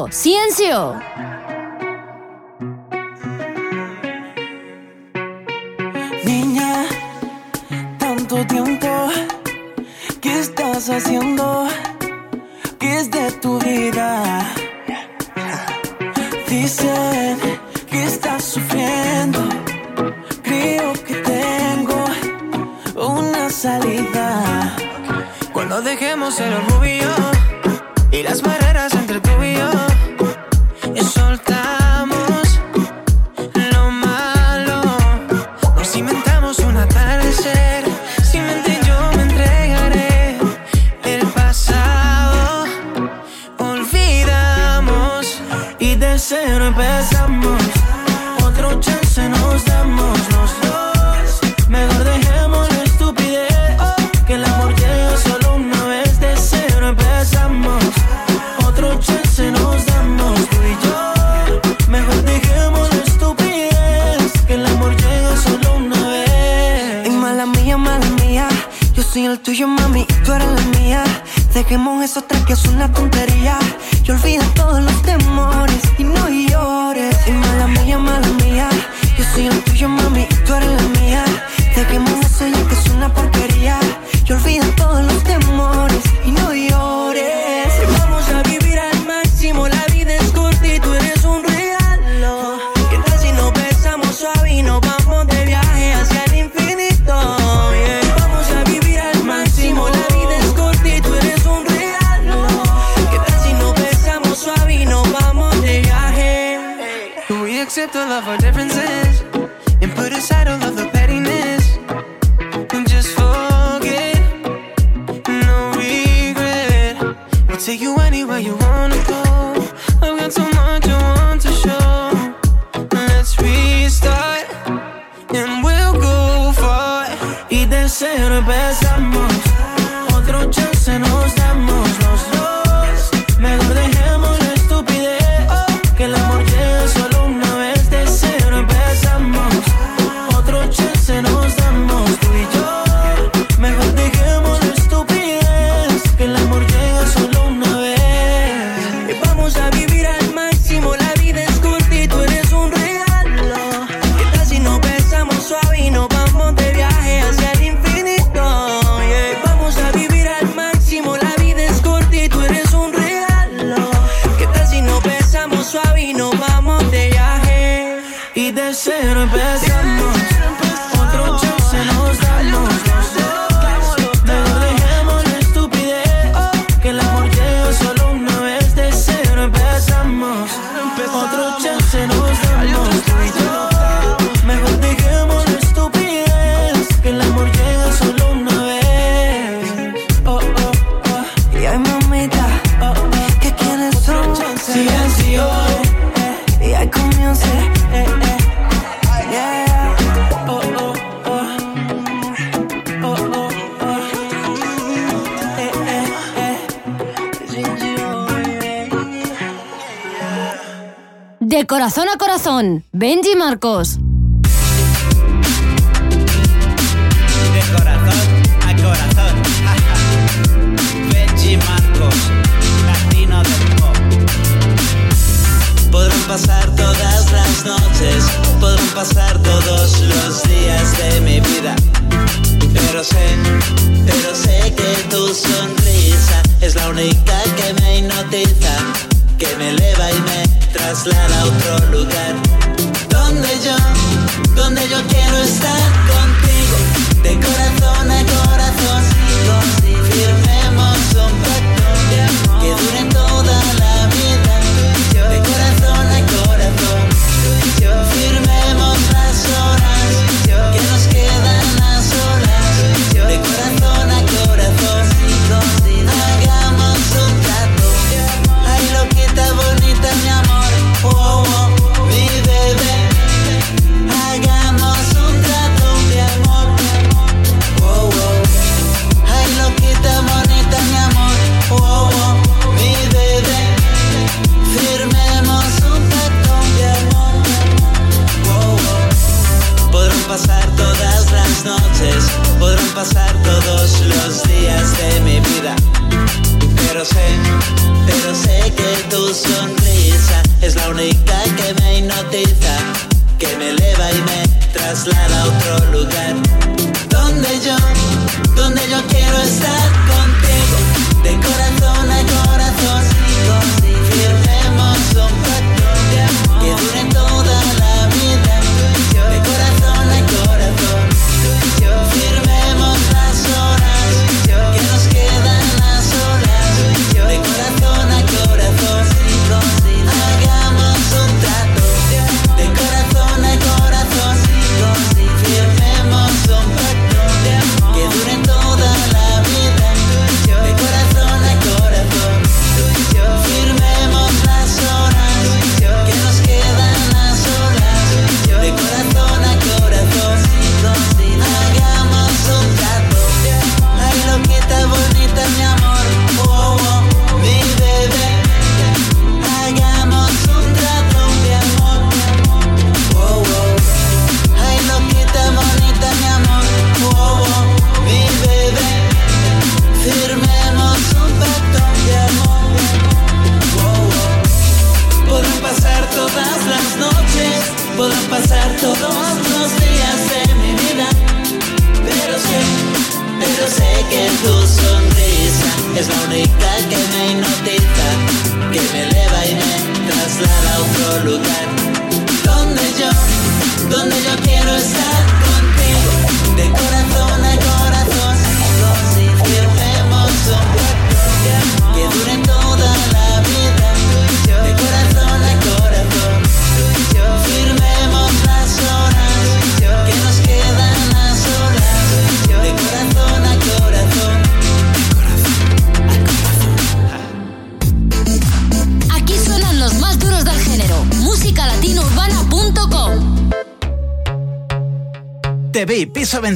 [0.09, 0.99] Ciencio.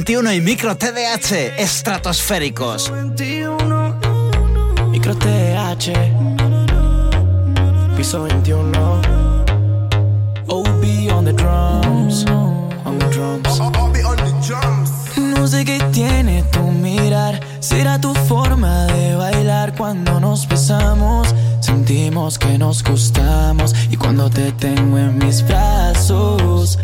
[0.05, 2.91] 21 y micro TDH estratosféricos.
[2.91, 3.99] 21,
[4.91, 5.93] micro TDH,
[7.97, 9.01] piso 21.
[10.45, 12.23] OB on the drums,
[12.85, 13.59] on the drums.
[13.59, 15.17] on the drums.
[15.17, 21.33] No sé qué tiene tu mirar, será tu forma de bailar cuando nos besamos.
[21.61, 26.77] Sentimos que nos gustamos y cuando te tengo en mis brazos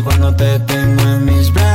[0.00, 1.69] y cuando te tengo en mis brazos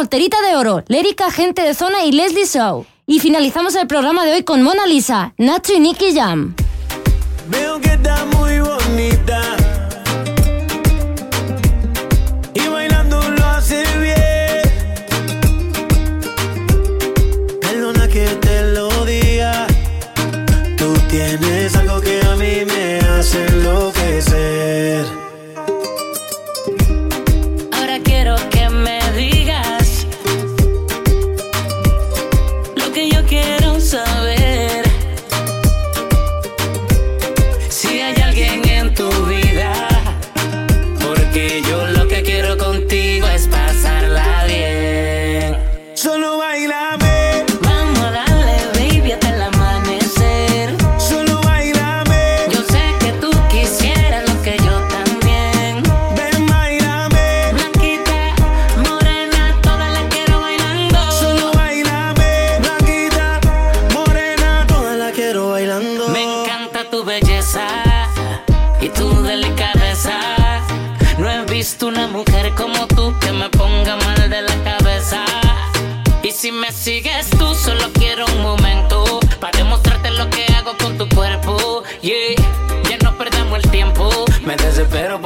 [0.00, 2.86] solterita de oro, Lérica Gente de Zona y Leslie Shaw.
[3.06, 6.54] Y finalizamos el programa de hoy con Mona Lisa, Nacho y Nicky Jam.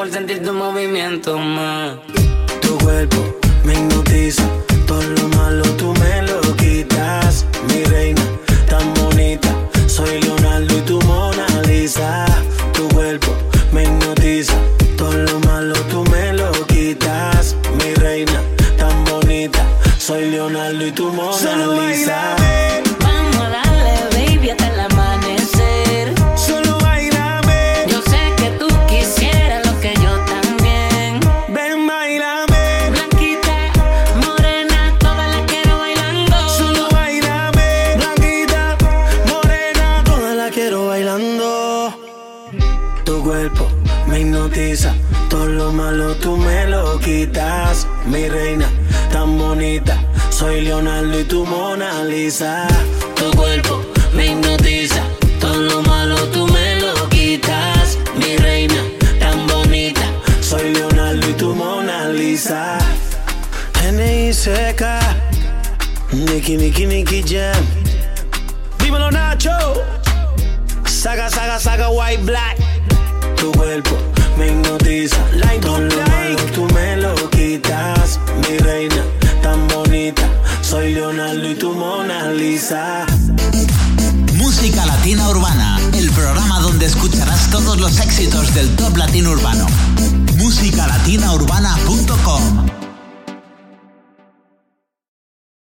[0.04, 1.96] por sentir tu movimiento más.
[2.60, 3.43] Tu cuerpo